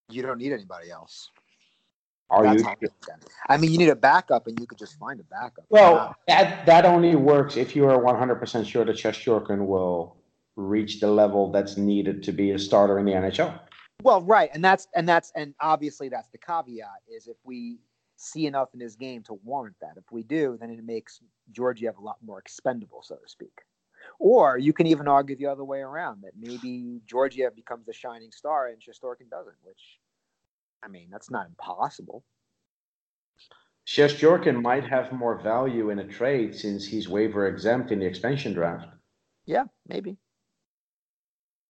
[0.10, 1.30] You don't need anybody else.
[2.30, 2.90] Are That's you?
[3.48, 5.66] I mean, you need a backup, and you could just find a backup.
[5.70, 10.18] Well, that that only works if you are 100% sure that Shesterkin will
[10.56, 13.60] reach the level that's needed to be a starter in the NHL.
[14.04, 17.80] Well, right, and that's and that's and obviously that's the caveat is if we
[18.20, 19.94] see enough in his game to warrant that.
[19.98, 21.22] If we do, then it makes
[21.52, 23.62] Georgiev a lot more expendable, so to speak.
[24.20, 28.32] Or you can even argue the other way around that maybe Georgiev becomes a shining
[28.32, 30.00] star and Shesterkin doesn't, which
[30.84, 32.24] I mean, that's not impossible.
[33.88, 38.54] Shesterkin might have more value in a trade since he's waiver exempt in the expansion
[38.54, 38.88] draft.
[39.46, 40.18] Yeah, maybe.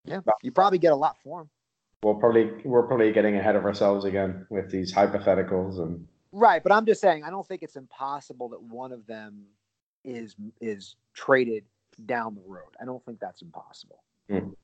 [0.05, 1.49] Yeah, you probably get a lot for him.
[2.03, 6.61] We'll probably we're probably getting ahead of ourselves again with these hypotheticals and right.
[6.61, 9.43] But I'm just saying, I don't think it's impossible that one of them
[10.03, 11.63] is is traded
[12.05, 12.75] down the road.
[12.81, 14.03] I don't think that's impossible.
[14.29, 14.55] Mm.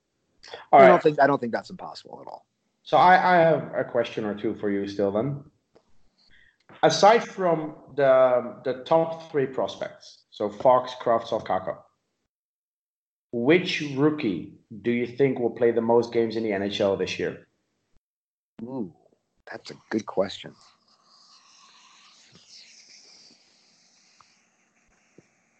[0.72, 0.88] I right.
[0.88, 2.46] don't think I don't think that's impossible at all.
[2.86, 5.44] So I, I have a question or two for you still then.
[6.84, 11.78] Aside from the the top three prospects, so Fox, Kravtsov, Kakko,
[13.32, 17.48] Which rookie do you think will play the most games in the NHL this year?
[18.62, 18.94] Ooh,
[19.52, 20.54] that's a good question.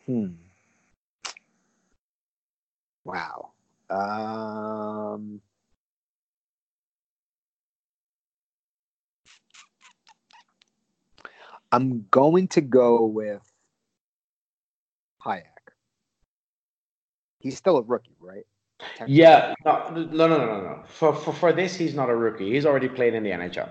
[0.06, 0.28] Hmm.
[3.04, 3.52] Wow.
[3.90, 5.42] Um,
[11.72, 13.42] I'm going to go with
[15.26, 15.44] Hajek.
[17.40, 18.46] He's still a rookie, right?
[19.08, 20.84] Yeah, no, no, no, no, no.
[20.88, 22.52] For, for for this, he's not a rookie.
[22.54, 23.70] He's already played in the NHL.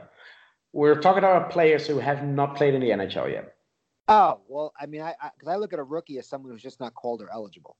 [0.72, 3.54] We're talking about players who have not played in the NHL yet.
[4.08, 6.80] Oh well, I mean, I because I, look at a rookie as someone who's just
[6.80, 7.76] not called or eligible.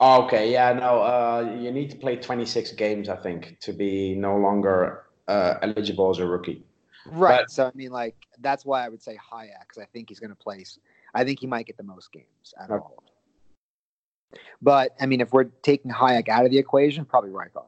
[0.00, 4.36] Okay, yeah, no, uh, you need to play 26 games, I think, to be no
[4.36, 6.64] longer uh, eligible as a rookie.
[7.06, 7.42] Right.
[7.42, 10.20] But- so I mean, like that's why I would say Hajek because I think he's
[10.20, 10.78] going to place.
[11.14, 12.82] I think he might get the most games out of Okay.
[12.84, 12.94] all.
[12.98, 14.40] of them.
[14.62, 17.66] But I mean, if we're taking Hajek out of the equation, probably Rykov.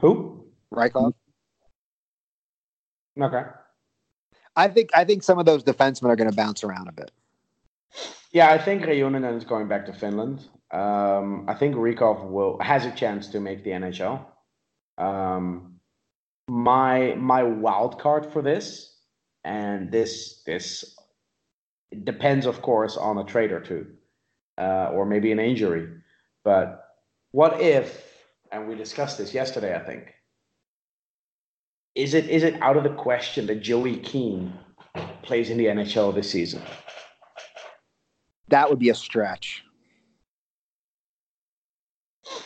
[0.00, 0.46] Who?
[0.72, 1.12] Rykov.
[3.20, 3.42] Okay.
[4.56, 7.10] I think I think some of those defensemen are going to bounce around a bit.
[8.32, 10.48] Yeah, I think Reunanen is going back to Finland.
[10.70, 14.24] Um, I think Rykov will has a chance to make the NHL.
[14.98, 15.75] Um,
[16.48, 18.96] my my wild card for this,
[19.44, 20.96] and this this
[22.04, 23.86] depends, of course, on a trade or two,
[24.58, 25.88] uh, or maybe an injury.
[26.44, 26.84] But
[27.32, 28.04] what if?
[28.52, 29.74] And we discussed this yesterday.
[29.74, 30.14] I think.
[31.94, 34.52] Is it is it out of the question that Joey Keane
[35.22, 36.62] plays in the NHL this season?
[38.48, 39.64] That would be a stretch.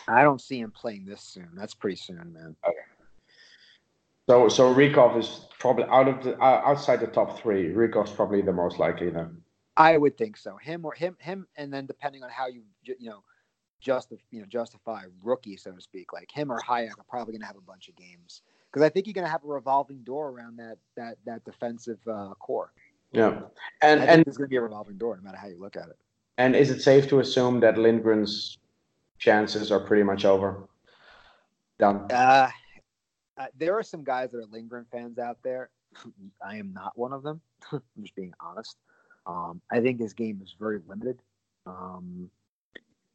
[0.08, 1.48] I don't see him playing this soon.
[1.54, 2.56] That's pretty soon, man.
[4.30, 7.70] So so Rykov is probably out of the uh, outside the top three.
[7.70, 9.42] Rykov's probably the most likely then.
[9.76, 10.56] I would think so.
[10.56, 13.24] Him or him, him, and then depending on how you you know
[13.80, 17.40] justify you know justify rookie, so to speak, like him or Hajek are probably going
[17.40, 20.04] to have a bunch of games because I think you're going to have a revolving
[20.04, 22.72] door around that that that defensive uh, core.
[23.10, 23.40] Yeah,
[23.82, 25.88] and and there's going to be a revolving door no matter how you look at
[25.88, 25.98] it.
[26.38, 28.58] and is it safe to assume that Lindgren's
[29.18, 30.68] chances are pretty much over?
[31.80, 32.12] Done.
[32.12, 32.48] Uh,
[33.40, 35.70] uh, there are some guys that are Lindgren fans out there.
[36.46, 37.40] I am not one of them.
[37.72, 38.76] I'm just being honest.
[39.26, 41.20] Um, I think his game is very limited.
[41.66, 42.30] Um,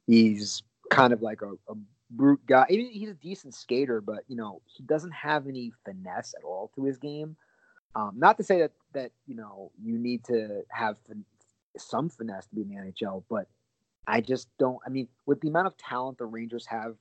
[0.08, 1.76] he's kind of like a, a
[2.10, 2.66] brute guy.
[2.70, 6.72] Even he's a decent skater, but you know he doesn't have any finesse at all
[6.76, 7.36] to his game.
[7.96, 11.26] Um, not to say that that you know you need to have fin-
[11.78, 13.48] some finesse to be in the NHL, but
[14.08, 14.80] I just don't.
[14.86, 16.96] I mean, with the amount of talent the Rangers have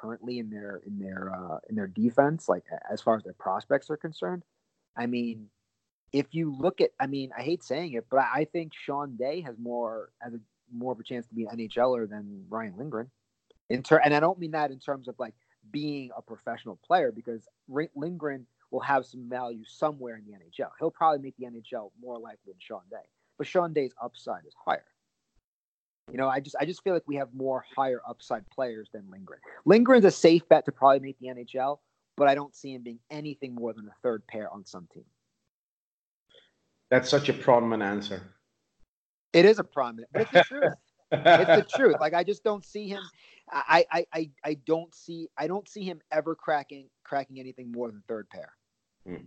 [0.00, 3.90] currently in their in their uh, in their defense, like as far as their prospects
[3.90, 4.42] are concerned,
[4.96, 5.48] I mean,
[6.12, 9.40] if you look at, I mean, I hate saying it, but I think Sean Day
[9.42, 10.40] has more has a
[10.72, 13.10] more of a chance to be an NHLer than Ryan Lindgren.
[13.70, 15.34] In ter- and I don't mean that in terms of like
[15.70, 20.70] being a professional player because Lindgren will have some value somewhere in the NHL.
[20.78, 23.06] He'll probably make the NHL more likely than Sean Day,
[23.38, 24.84] but Sean Day's upside is higher.
[26.10, 29.04] You know, I just I just feel like we have more higher upside players than
[29.10, 29.40] Lindgren.
[29.64, 31.78] Lindgren's a safe bet to probably make the NHL,
[32.16, 35.04] but I don't see him being anything more than a third pair on some team.
[36.90, 38.22] That's such a prominent answer.
[39.32, 40.74] It is a prominent, but it's the truth.
[41.12, 41.96] it's the truth.
[42.00, 43.02] Like I just don't see him.
[43.50, 45.28] I, I, I, I don't see.
[45.36, 48.52] I don't see him ever cracking cracking anything more than third pair.
[49.06, 49.24] Hmm.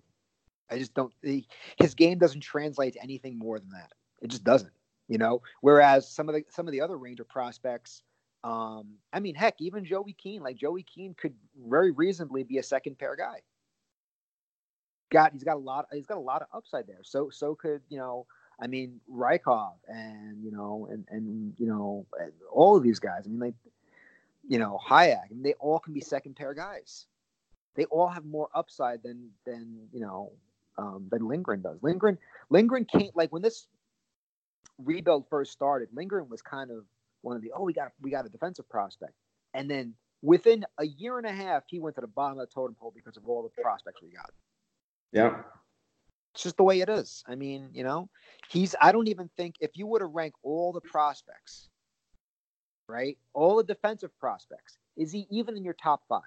[0.71, 1.13] I just don't.
[1.21, 3.91] He, his game doesn't translate to anything more than that.
[4.21, 4.71] It just doesn't.
[5.09, 5.41] You know.
[5.59, 8.03] Whereas some of the some of the other Ranger prospects.
[8.41, 10.41] Um, I mean, heck, even Joey Keane.
[10.41, 11.33] Like Joey Keane could
[11.67, 13.41] very reasonably be a second pair guy.
[15.11, 15.87] Got he's got a lot.
[15.91, 17.01] He's got a lot of upside there.
[17.03, 18.25] So so could you know.
[18.61, 23.23] I mean, Rykov and you know, and and you know, and all of these guys.
[23.25, 23.53] I mean, like,
[24.47, 25.31] you know, Hajek.
[25.31, 27.05] Mean, they all can be second pair guys.
[27.75, 30.33] They all have more upside than than you know
[30.77, 31.77] um, than Lindgren does.
[31.81, 32.17] Lindgren
[32.49, 33.67] Lindgren can't like when this
[34.83, 35.89] rebuild first started.
[35.93, 36.85] Lindgren was kind of
[37.21, 39.13] one of the oh we got we got a defensive prospect,
[39.53, 42.53] and then within a year and a half he went to the bottom of the
[42.53, 44.31] totem pole because of all the prospects we got.
[45.11, 45.41] Yeah.
[46.33, 47.23] It's just the way it is.
[47.27, 48.09] I mean, you know,
[48.49, 48.75] he's.
[48.79, 51.69] I don't even think if you were to rank all the prospects,
[52.87, 56.21] right, all the defensive prospects, is he even in your top five?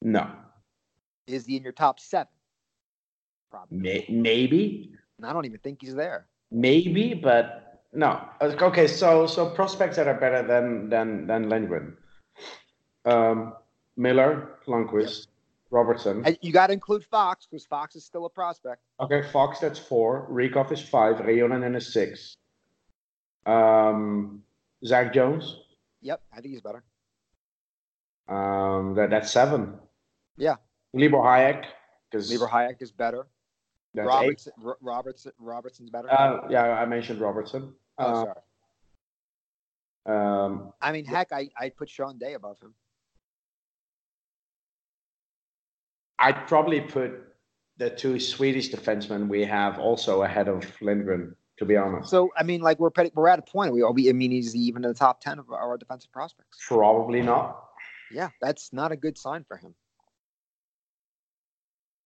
[0.00, 0.30] No.
[1.26, 2.28] Is he in your top seven?
[3.50, 4.06] Probably.
[4.08, 4.94] Maybe.
[5.18, 6.26] And I don't even think he's there.
[6.50, 8.20] Maybe, but no.
[8.40, 11.96] Okay, so so prospects that are better than than than Lindgren.
[13.04, 13.54] Um,
[13.96, 15.26] Miller, Lundkvist,
[15.70, 16.22] Robertson.
[16.24, 18.82] And you got to include Fox because Fox is still a prospect.
[19.00, 20.26] Okay, Fox, that's four.
[20.30, 21.16] Rykov is five.
[21.16, 22.34] Reunanen is six.
[23.46, 24.42] Um,
[24.84, 25.58] Zach Jones.
[26.02, 26.82] Yep, I think he's better.
[28.28, 29.74] Um, that that's seven.
[30.36, 30.56] Yeah.
[30.92, 31.64] Libor Hajek
[32.10, 33.26] because Libor Hajek is better.
[33.94, 36.10] That's Robertson, R- Robertson, Robertson's better.
[36.12, 37.72] Uh, yeah, I mentioned Robertson.
[37.98, 38.40] oh, Uh, sorry.
[40.06, 42.74] um, I mean, heck, I I put Sean Day above him.
[46.18, 47.12] I'd probably put
[47.76, 51.36] the two Swedish defensemen we have also ahead of Lindgren.
[51.58, 53.72] To be honest, So I mean, like we're pretty, we're at a point.
[53.72, 56.58] We, all we I mean, he's even in the top ten of our defensive prospects.
[56.66, 57.68] probably not.
[58.10, 59.72] Yeah, that's not a good sign for him.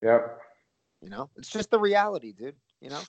[0.02, 0.38] Yep.
[1.00, 2.56] You know, it's just the reality, dude.
[2.80, 3.00] You know,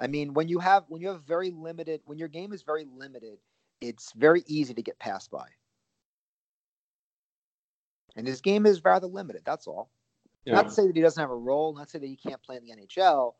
[0.00, 2.84] I mean, when you have when you have very limited, when your game is very
[2.84, 3.38] limited,
[3.80, 5.46] it's very easy to get passed by.
[8.16, 9.42] And his game is rather limited.
[9.44, 9.90] That's all.
[10.44, 10.54] Yeah.
[10.54, 12.42] Not to say that he doesn't have a role, not to say that he can't
[12.42, 13.34] play in the NHL,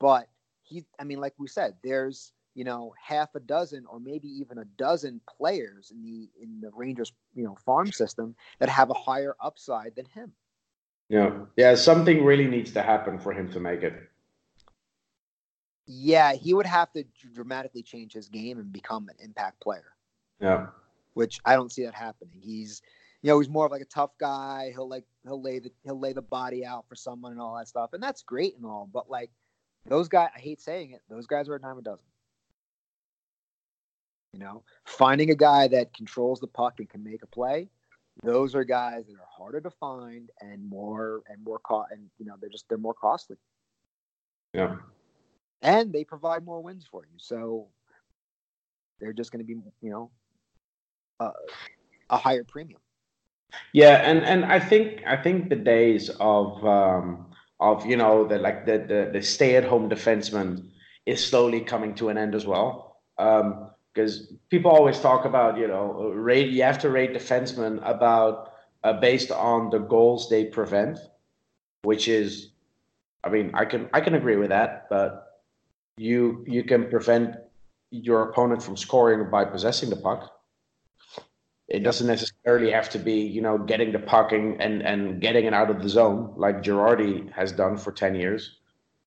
[0.00, 0.28] but
[0.62, 4.58] he, I mean, like we said, there's you know half a dozen or maybe even
[4.58, 8.94] a dozen players in the in the Rangers you know farm system that have a
[8.94, 10.32] higher upside than him.
[11.08, 11.44] Yeah.
[11.56, 11.74] Yeah.
[11.74, 13.94] Something really needs to happen for him to make it.
[15.86, 19.92] Yeah, he would have to dramatically change his game and become an impact player.
[20.40, 20.66] Yeah.
[21.14, 22.40] which I don't see that happening.
[22.40, 22.82] He's
[23.22, 24.70] you know he's more of like a tough guy.
[24.72, 27.68] He'll like he'll lay the he'll lay the body out for someone and all that
[27.68, 28.88] stuff, and that's great and all.
[28.92, 29.30] But like
[29.86, 32.06] those guys, I hate saying it, those guys are a dime a dozen.
[34.32, 37.68] You know, finding a guy that controls the puck and can make a play,
[38.22, 42.24] those are guys that are harder to find and more and more co- and you
[42.24, 43.36] know they're just they're more costly
[44.54, 44.76] Yeah.
[45.62, 47.18] and they provide more wins for you.
[47.18, 47.68] So
[49.00, 50.10] they're just going to be you know
[51.20, 51.30] uh,
[52.10, 52.80] a higher premium.
[53.72, 58.38] Yeah, and and I think I think the days of um, of you know the
[58.38, 60.70] like the the, the stay at home defenseman
[61.06, 63.00] is slowly coming to an end as well.
[63.94, 68.92] Because people always talk about you know rate you have to rate defensemen about uh,
[68.92, 70.98] based on the goals they prevent,
[71.82, 72.50] which is,
[73.22, 75.42] I mean I can I can agree with that, but
[75.96, 77.36] you you can prevent
[77.90, 80.30] your opponent from scoring by possessing the puck.
[81.68, 85.46] It doesn't necessarily have to be, you know, getting the puck and, and, and getting
[85.46, 88.58] it out of the zone like Girardi has done for 10 years.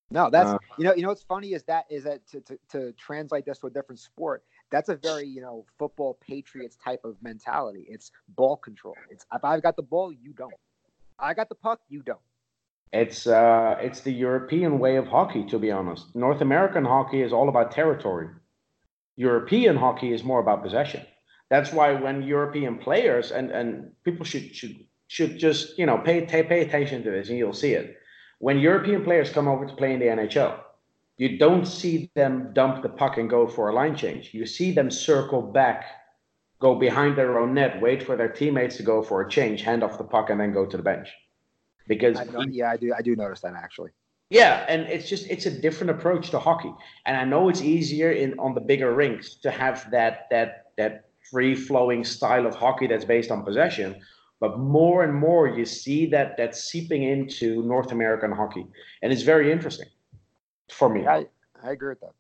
[0.10, 2.60] No, that's Uh, you know you know what's funny is that is that to, to
[2.70, 4.44] to translate this to a different sport.
[4.72, 7.86] That's a very you know football patriots type of mentality.
[7.90, 8.96] It's ball control.
[9.10, 10.54] It's if I've got the ball, you don't.
[11.20, 12.20] I got the puck, you don't.
[12.94, 16.16] It's uh, it's the European way of hockey, to be honest.
[16.16, 18.30] North American hockey is all about territory.
[19.16, 21.06] European hockey is more about possession.
[21.50, 26.26] That's why when European players and, and people should should should just you know pay
[26.26, 27.98] pay pay attention to this and you'll see it.
[28.40, 30.60] When European players come over to play in the NHL,
[31.18, 34.34] you don't see them dump the puck and go for a line change.
[34.34, 35.86] You see them circle back,
[36.60, 39.84] go behind their own net, wait for their teammates to go for a change, hand
[39.84, 41.10] off the puck, and then go to the bench.
[41.88, 42.94] Because I yeah, I do.
[42.94, 43.92] I do notice that actually.
[44.30, 46.74] yeah, and it's just it's a different approach to hockey,
[47.06, 51.06] and I know it's easier in on the bigger rinks to have that that that
[51.32, 54.02] free flowing style of hockey that's based on possession,
[54.42, 58.68] but more and more you see that that's seeping into North American hockey,
[59.02, 59.88] and it's very interesting
[60.72, 61.08] for me.
[61.08, 61.26] I
[61.64, 62.14] I agree with that.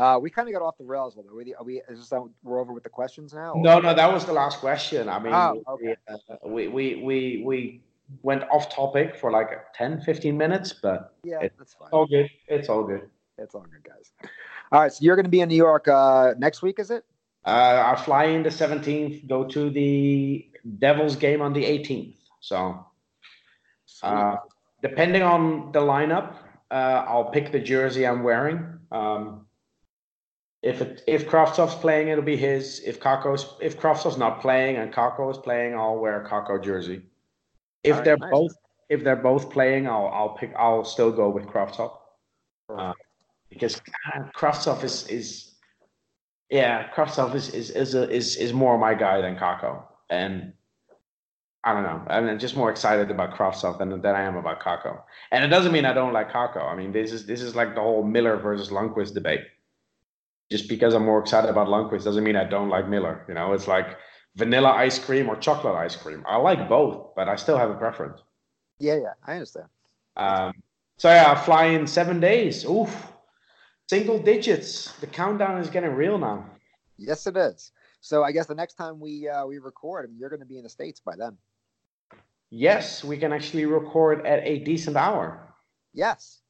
[0.00, 1.54] Uh, we kind of got off the rails a little bit.
[1.58, 3.52] Are we, is uh, we're over with the questions now?
[3.54, 5.08] or- No, no, that was the last question.
[5.08, 5.96] I mean, Oh, okay.
[6.08, 7.80] we, uh, we, we we we
[8.22, 11.88] went off topic for like 10, 15 minutes, but Yeah, it- that's fine.
[11.92, 12.28] all good.
[12.48, 13.08] It's all good.
[13.38, 14.12] It's all good, guys.
[14.70, 17.04] All right, so you're going to be in New York uh, next week, is it?
[17.46, 20.46] Uh, I fly in the 17th, go to the
[20.78, 22.16] Devils game on the 18th.
[22.40, 22.84] So,
[24.02, 24.36] uh,
[24.82, 26.34] depending on the lineup,
[26.70, 28.78] uh, I'll pick the jersey I'm wearing.
[28.90, 29.46] Um,
[30.62, 32.80] if it, if Kravtsov's playing, it'll be his.
[32.80, 37.02] If Kakko's if Kravtsov's not playing and Kakko is playing, I'll wear a Kakko jersey.
[37.84, 38.30] If right, they're nice.
[38.30, 38.52] both
[38.88, 41.92] if they're both playing, I'll I'll pick I'll still go with Kravtsov.
[42.68, 42.92] Uh,
[43.48, 43.80] because
[44.34, 45.54] Kravtsov is is
[46.50, 50.52] yeah, Kravtsov is is is, a, is is more my guy than Kakko, and
[51.66, 52.00] I don't know.
[52.08, 55.02] I'm just more excited about Kravtsov than than I am about Kakko.
[55.32, 56.62] And it doesn't mean I don't like Kakko.
[56.62, 59.40] I mean, this is this is like the whole Miller versus Lundkvist debate.
[60.48, 63.24] Just because I'm more excited about Lundkvist doesn't mean I don't like Miller.
[63.26, 63.98] You know, it's like
[64.36, 66.22] vanilla ice cream or chocolate ice cream.
[66.28, 68.20] I like both, but I still have a preference.
[68.78, 69.66] Yeah, yeah, I understand.
[70.16, 70.52] Um,
[70.98, 72.64] so yeah, I fly in seven days.
[72.64, 73.12] Oof,
[73.88, 74.92] single digits.
[75.00, 76.48] The countdown is getting real now.
[76.96, 77.72] Yes, it is.
[78.00, 80.46] So I guess the next time we uh, we record, I mean, you're going to
[80.46, 81.36] be in the states by then.
[82.50, 85.54] Yes, we can actually record at a decent hour.
[85.92, 86.40] Yes,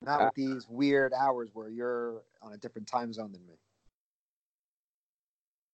[0.00, 3.54] not Uh, with these weird hours where you're on a different time zone than me.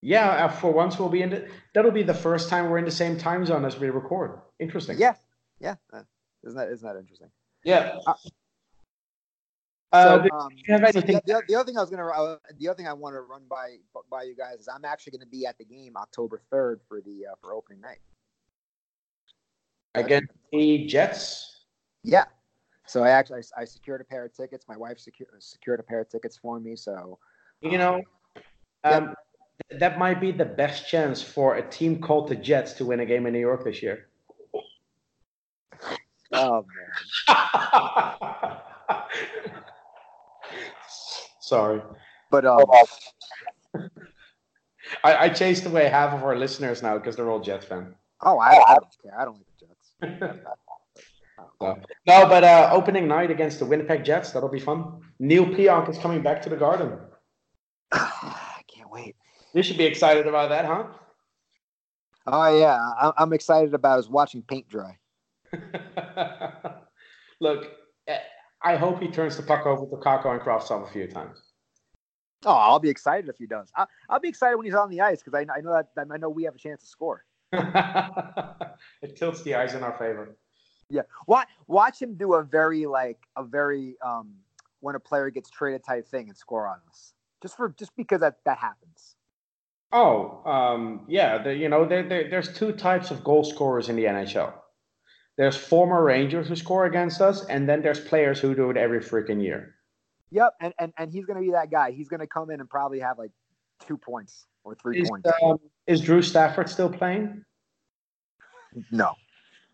[0.01, 1.30] Yeah, uh, for once we'll be in.
[1.30, 4.40] The, that'll be the first time we're in the same time zone as we record.
[4.60, 4.97] Interesting.
[4.98, 5.16] Yeah,
[5.59, 5.74] yeah.
[5.93, 6.02] Uh,
[6.44, 7.30] isn't that isn't that interesting?
[7.64, 7.98] Yeah.
[8.06, 8.14] Uh,
[9.90, 12.76] Uh, So, um, so the, the, the other thing I was gonna, uh, the other
[12.76, 13.78] thing I want to run by
[14.10, 17.01] by you guys is I'm actually going to be at the game October third for
[17.01, 17.98] the uh, for opening night.
[19.94, 21.65] Against the Jets.
[22.02, 22.24] Yeah.
[22.86, 24.66] So I actually I, I secured a pair of tickets.
[24.69, 26.74] My wife secured secured a pair of tickets for me.
[26.74, 27.19] So
[27.60, 28.02] You know,
[28.85, 29.15] um,
[29.70, 33.01] th- that might be the best chance for a team called the Jets to win
[33.01, 34.09] a game in New York this year.
[36.32, 36.65] oh
[37.28, 37.36] man.
[41.40, 41.81] Sorry,
[42.31, 42.65] But um,
[45.05, 47.94] I, I chased away half of our listeners now because they're all Jets fans.
[48.23, 49.19] oh I, I don't care.
[49.19, 49.39] I don't
[51.61, 51.87] Jets.
[52.07, 55.01] No, but uh, opening night against the Winnipeg Jets, that'll be fun.
[55.19, 56.99] Neil Pionk is coming back to the Garden.
[57.93, 59.16] I can't wait.
[59.55, 60.85] You should be excited about that, huh?
[62.27, 64.99] Oh yeah, I, I'm excited about is watching paint dry.
[67.41, 67.70] Look,
[68.07, 68.19] eh,
[68.62, 71.41] I hope he turns the puck over to Kakko and Kravtsov a few times.
[72.45, 73.73] Oh, I'll be excited if he does.
[73.75, 76.16] I, I'll be excited when he's on the ice because I, I know that I
[76.19, 77.25] know we have a chance to score.
[79.03, 80.37] it tilts the eyes in our favor.
[80.91, 84.35] Yeah, watch watch him do a very like a very um
[84.81, 87.12] when a player gets traded type thing and score on us.
[87.43, 89.16] Just for just because that that happens.
[89.93, 91.39] Oh, um, yeah.
[91.39, 94.53] The, you know, there, there, there's two types of goal scorers in the NHL.
[95.39, 99.01] There's former Rangers who score against us, and then there's players who do it every
[99.01, 99.77] freaking year.
[100.31, 101.93] Yep, and and and he's gonna be that guy.
[101.93, 103.31] He's gonna come in and probably have like
[103.87, 105.31] two points or three Is, points.
[105.43, 107.45] um, is Drew Stafford still playing?
[108.91, 109.15] no.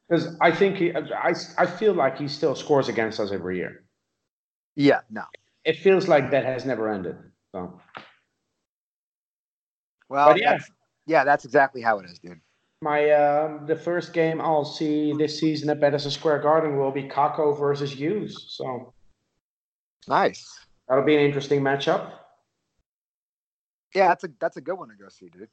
[0.09, 3.85] Because I think he, I, I feel like he still scores against us every year.
[4.77, 5.25] Yeah, no.
[5.65, 7.17] It feels like that has never ended.
[7.53, 7.81] So
[10.09, 10.53] Well, But yeah.
[10.53, 10.71] that's,
[11.07, 12.41] yeah, that's exactly how it is, dude.
[12.83, 17.05] my um, the first game I'll see this season at Madison Square Garden will be
[17.05, 18.47] Kakko versus Hughes.
[18.51, 18.93] So
[20.07, 20.47] Nice.
[20.87, 22.13] that'll be an interesting matchup.
[23.95, 25.49] Yeah, that's a that's a good one to go see, dude.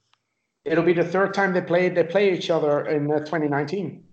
[0.66, 4.04] It'll be the third time they play they play each other in uh, 2019.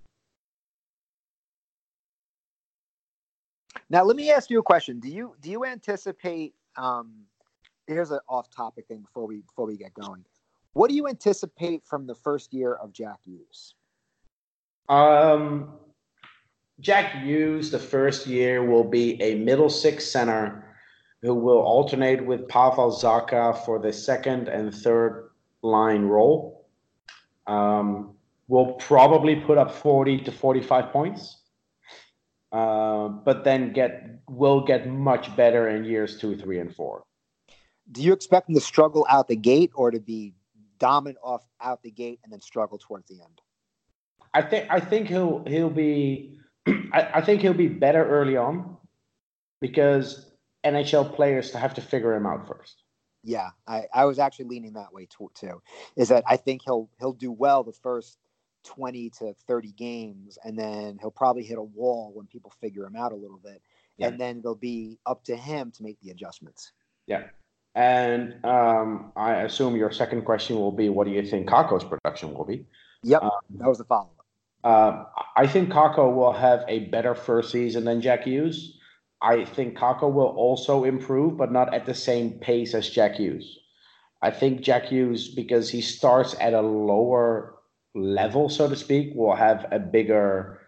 [3.91, 5.01] Now, let me ask you a question.
[5.01, 6.55] Do you do you anticipate?
[6.77, 7.25] Um,
[7.87, 10.25] here's an off-topic thing before we before we get going.
[10.75, 13.75] What do you anticipate from the first year of Jack Hughes?
[14.89, 15.73] Um,
[16.81, 20.68] Jack Hughes, the first year, will be a middle six center
[21.23, 25.31] who will alternate with Pavel Zacha for the second and third
[25.63, 26.67] line role.
[27.47, 28.15] Um,
[28.47, 31.43] will probably put up 40 to 45 points,
[32.53, 37.05] uh, but then get will get much better in years two, three, and four.
[37.91, 40.35] Do you expect him to struggle out the gate or to be
[40.79, 43.41] dominant off out the gate and then struggle towards the end?
[44.35, 48.77] I think I think he'll he'll be I, I think he'll be better early on
[49.61, 50.28] because
[50.73, 52.83] NHL players to have to figure him out first.
[53.25, 55.61] Yeah, I, I was actually leaning that way too, too.
[55.97, 58.17] Is that I think he'll he'll do well the first
[58.65, 62.97] twenty to thirty games, and then he'll probably hit a wall when people figure him
[62.97, 63.61] out a little bit,
[63.97, 64.09] Yeah.
[64.09, 66.73] and then it'll be up to him to make the adjustments.
[67.07, 67.25] Yeah.
[67.75, 72.35] And um, I assume your second question will be what do you think Kakko's production
[72.35, 72.67] will be?
[73.05, 74.25] Yep, Um, that was the follow up.
[74.65, 78.78] Um, I think Kakko will have a better first season than Jack Hughes.
[79.21, 83.59] I think Kakko will also improve, but not at the same pace as Jack Hughes.
[84.23, 87.57] I think Jack Hughes, because he starts at a lower
[87.95, 90.61] level, so to speak, will have a bigger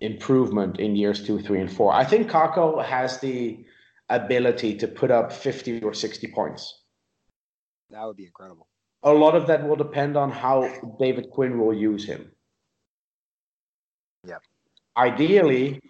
[0.00, 1.92] improvement in years two, three, and four.
[1.92, 3.64] I think Kakko has the
[4.08, 6.82] ability to put up 50 or 60 points.
[7.90, 8.66] That would be incredible.
[9.02, 10.68] A lot of that will depend on how
[10.98, 12.30] David Quinn will use him.
[14.26, 14.38] Yeah.
[14.96, 15.80] Ideally,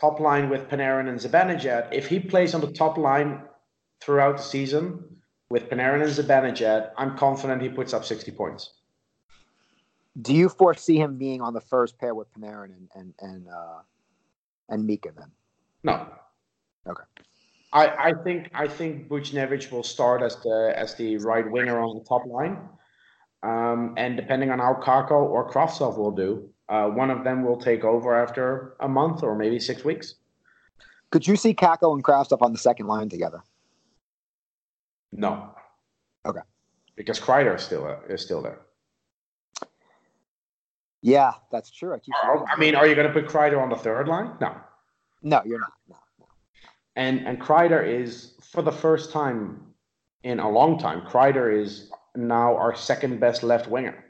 [0.00, 1.92] top line with Panarin and Zibanejad.
[1.92, 3.42] If he plays on the top line
[4.00, 5.04] throughout the season
[5.50, 8.72] with Panarin and Zibanejad, I'm confident he puts up 60 points.
[10.20, 13.80] Do you foresee him being on the first pair with Panarin and and and uh,
[14.68, 15.30] and Mika then?
[15.84, 16.06] No.
[16.86, 17.04] Okay.
[17.72, 21.96] I, I think I think Buchnevich will start as the as the right winger on
[21.96, 22.58] the top line,
[23.44, 27.56] um, and depending on how Kakko or Kravtsov will do, uh, one of them will
[27.56, 30.14] take over after a month or maybe six weeks.
[31.10, 33.42] Could you see Kakko and Kravtsov on the second line together?
[35.12, 35.50] No.
[36.24, 36.40] Okay.
[36.94, 38.60] Because Kreider is still uh, is still there.
[41.02, 41.94] Yeah, that's true.
[41.94, 42.14] I keep.
[42.22, 42.46] forgetting.
[42.54, 44.32] I mean, are you going to put Kreider on the third line?
[44.40, 44.54] No.
[45.22, 45.72] no, you're not.
[45.88, 46.26] No, no.
[46.94, 49.60] And and Kreider is for the first time
[50.22, 51.00] in a long time.
[51.00, 54.04] Kreider is now our second best left winger.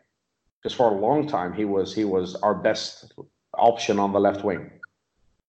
[0.63, 3.13] Because for a long time he was he was our best
[3.55, 4.71] option on the left wing.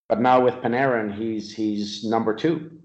[0.07, 2.79] But now with Panarin, he's he's number two.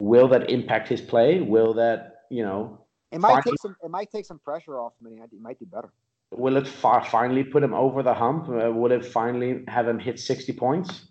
[0.00, 1.40] Will that impact his play?
[1.40, 2.84] Will that you know?
[3.10, 3.76] It might finally- take some.
[3.82, 5.90] It might take some pressure off him, and he might do better.
[6.30, 8.48] Will it fi- finally put him over the hump?
[8.48, 11.08] Uh, will it finally have him hit sixty points?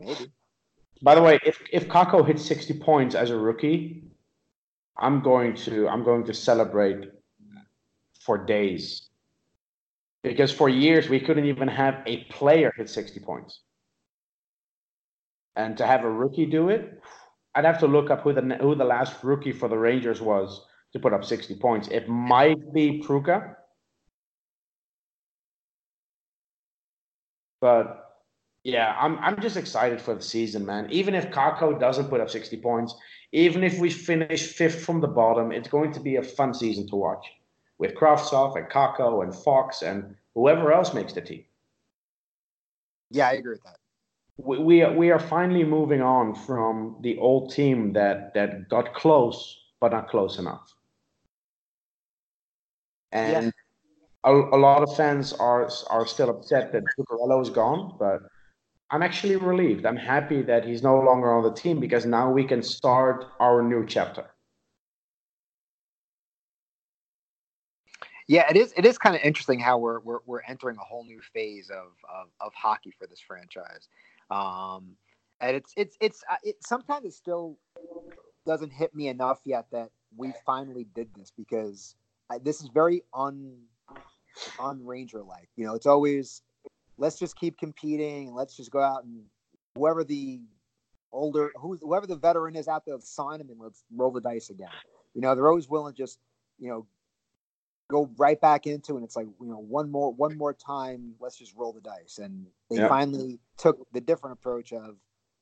[0.00, 0.32] Maybe.
[1.02, 4.04] By the way, if if Kakko hits sixty points as a rookie,
[4.98, 7.10] I'm going to I'm going to celebrate
[8.20, 9.05] for days.
[10.26, 13.60] Because for years we couldn't even have a player hit sixty points,
[15.54, 17.00] and to have a rookie do it,
[17.54, 20.66] I'd have to look up who the who the last rookie for the Rangers was
[20.94, 21.86] to put up sixty points.
[21.86, 23.54] It might be Prucha,
[27.60, 28.16] but
[28.64, 30.88] yeah, I'm I'm just excited for the season, man.
[30.90, 32.96] Even if Kakko doesn't put up 60 points,
[33.30, 36.88] even if we finish fifth from the bottom, it's going to be a fun season
[36.88, 37.24] to watch
[37.78, 41.44] with Kravtsov and Kakko and Fox and whoever else makes the team.
[43.10, 43.78] Yeah, I agree with that.
[44.38, 48.94] We we are, we are finally moving on from the old team that that got
[48.94, 50.74] close but not close enough.
[53.12, 53.52] And
[54.24, 58.20] a, a lot of fans are are still upset that Zuccarello is gone, but
[58.90, 59.86] I'm actually relieved.
[59.86, 63.62] I'm happy that he's no longer on the team because now we can start our
[63.62, 64.30] new chapter.
[68.28, 68.72] Yeah, it is.
[68.76, 71.92] It is kind of interesting how we're we're we're entering a whole new phase of
[72.12, 73.88] of, of hockey for this franchise,
[74.30, 74.96] um,
[75.40, 77.56] and it's it's it's uh, it sometimes it still
[78.44, 81.94] doesn't hit me enough yet that we finally did this because
[82.30, 83.62] I, this is very un
[84.58, 85.48] Ranger like.
[85.56, 86.42] You know, it's always
[86.98, 88.34] let's just keep competing.
[88.34, 89.22] Let's just go out and
[89.76, 90.40] whoever the
[91.12, 94.68] older whoever the veteran is out there, sign him and let's roll the dice again.
[95.14, 96.18] You know, they're always willing to just
[96.58, 96.86] you know
[97.88, 101.36] go right back into and it's like you know one more one more time let's
[101.36, 102.18] just roll the dice.
[102.18, 102.88] And they Yeah.
[102.88, 104.96] finally took the different approach of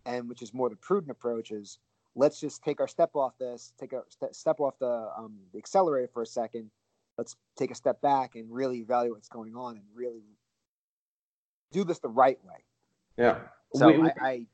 [0.05, 1.79] and which is more the prudent approach is
[2.15, 5.59] let's just take our step off this take a ste- step off the um the
[5.59, 6.71] accelerator for a second.
[7.17, 10.25] Let's take a step back and really evaluate what's going on and really
[11.71, 12.65] do this the right way.
[13.17, 13.39] Yeah.
[13.75, 14.47] so we, I, I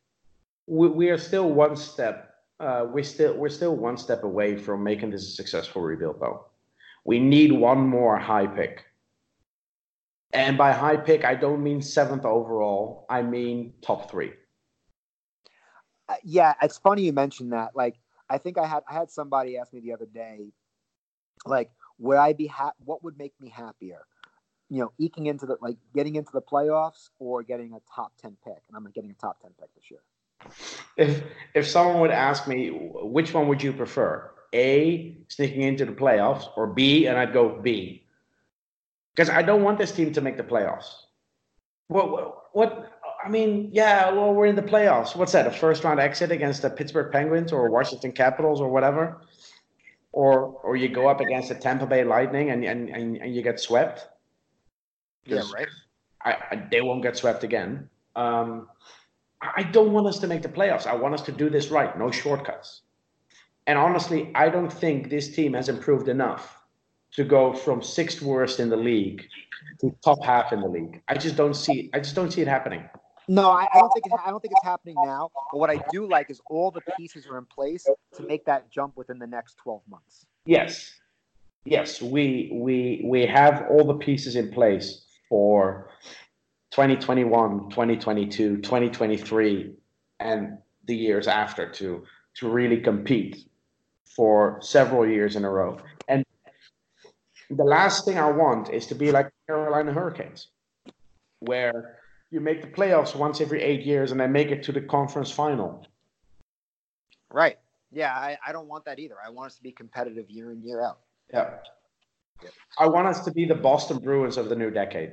[0.66, 4.84] we, we are still one step uh, we're still we're still one step away from
[4.84, 6.44] making this a successful rebuild though
[7.05, 8.86] we need one more high pick
[10.32, 14.32] and by high pick i don't mean seventh overall i mean top three
[16.09, 17.77] Uh, yeah, it's funny you mentioned that.
[17.77, 20.52] Like, I think I had I had somebody ask me the other day,
[21.47, 24.06] like, would I be ha- What would make me happier?
[24.70, 28.36] You know, eking into the like getting into the playoffs or getting a top ten
[28.44, 30.02] pick, and I'm getting a top ten pick this year.
[30.97, 31.22] if
[31.55, 36.47] if someone would ask me which one would you prefer a sneaking into the playoffs
[36.56, 38.05] or b and i'd go b
[39.14, 41.02] because i don't want this team to make the playoffs
[41.89, 45.85] what, what what i mean yeah well we're in the playoffs what's that a first
[45.85, 49.22] round exit against the pittsburgh penguins or washington capitals or whatever
[50.12, 53.43] or or you go up against the tampa bay lightning and and, and, and you
[53.43, 54.09] get swept
[55.27, 55.68] Yeah, right.
[56.24, 57.89] I, I, they won't get swept again.
[58.16, 58.68] Um,
[59.40, 60.86] I I don't want us to make the playoffs.
[60.86, 62.82] I want us to do this right, no shortcuts.
[63.70, 66.59] And honestly, I don't think this team has improved enough
[67.12, 69.28] to go from sixth worst in the league
[69.80, 71.01] to top half in the league.
[71.06, 71.88] I just don't see.
[71.94, 72.82] I just don't see it happening.
[73.28, 75.30] No, I, I don't think it, I don't think it's happening now.
[75.52, 77.86] But what I do like is all the pieces are in place
[78.16, 80.26] to make that jump within the next twelve months.
[80.47, 80.92] Yes,
[81.64, 85.90] yes, we we we have all the pieces in place for
[86.72, 89.74] 2021, 2022, 2023,
[90.18, 93.47] and the years after to to really compete
[94.16, 95.78] for several years in a row.
[96.08, 96.24] And
[97.48, 100.48] the last thing I want is to be like Carolina Hurricanes,
[101.40, 101.98] where
[102.30, 105.30] you make the playoffs once every eight years and then make it to the conference
[105.30, 105.86] final.
[107.32, 107.58] Right.
[107.92, 109.16] Yeah, I, I don't want that either.
[109.24, 111.00] I want us to be competitive year in year out.
[111.32, 111.54] Yeah.
[112.78, 115.12] I want us to be the Boston Bruins of the new decade.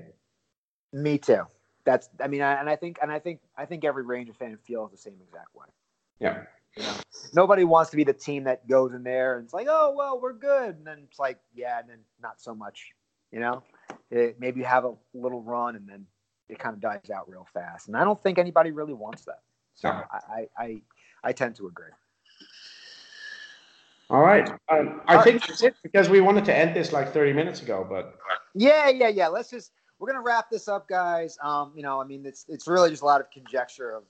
[0.94, 1.44] Me too.
[1.86, 4.58] That's I mean, I, and I think and I think I think every Ranger fan
[4.64, 5.66] feels the same exact way.
[6.20, 6.44] Yeah.
[6.78, 6.94] You know,
[7.34, 10.20] nobody wants to be the team that goes in there and it's like, oh well,
[10.20, 12.92] we're good, and then it's like, yeah, and then not so much.
[13.32, 13.64] You know,
[14.10, 16.06] it, maybe you have a little run and then
[16.48, 19.42] it kind of dies out real fast, and I don't think anybody really wants that.
[19.76, 19.90] So.
[19.90, 20.82] I, I I
[21.24, 21.92] I tend to agree.
[24.10, 24.50] All right.
[24.70, 27.62] Um, I All think that's it because we wanted to end this like 30 minutes
[27.62, 28.18] ago, but
[28.56, 29.28] Yeah, yeah, yeah.
[29.28, 31.38] Let's just we're gonna wrap this up, guys.
[31.42, 34.04] Um, you know, I mean, it's it's really just a lot of conjecture of.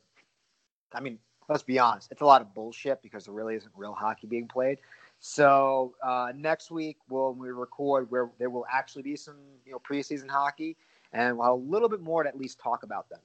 [0.94, 1.20] I mean,
[1.50, 4.48] let's be honest, it's a lot of bullshit because there really isn't real hockey being
[4.48, 4.80] played.
[5.20, 9.80] So uh, next week, when we record, where there will actually be some you know
[9.80, 10.78] preseason hockey,
[11.14, 13.20] and we'll have a little bit more to at least talk about them.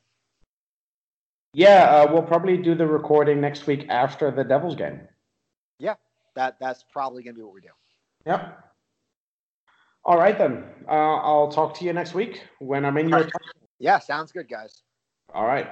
[1.55, 5.01] Yeah, uh, we'll probably do the recording next week after the Devils game.
[5.78, 5.94] Yeah,
[6.35, 7.69] that that's probably gonna be what we do.
[8.27, 8.59] Yep.
[10.05, 10.65] All right then.
[10.89, 13.28] Uh, I'll talk to you next week when I'm in your.
[13.78, 14.82] Yeah, sounds good, guys.
[15.35, 15.66] All right.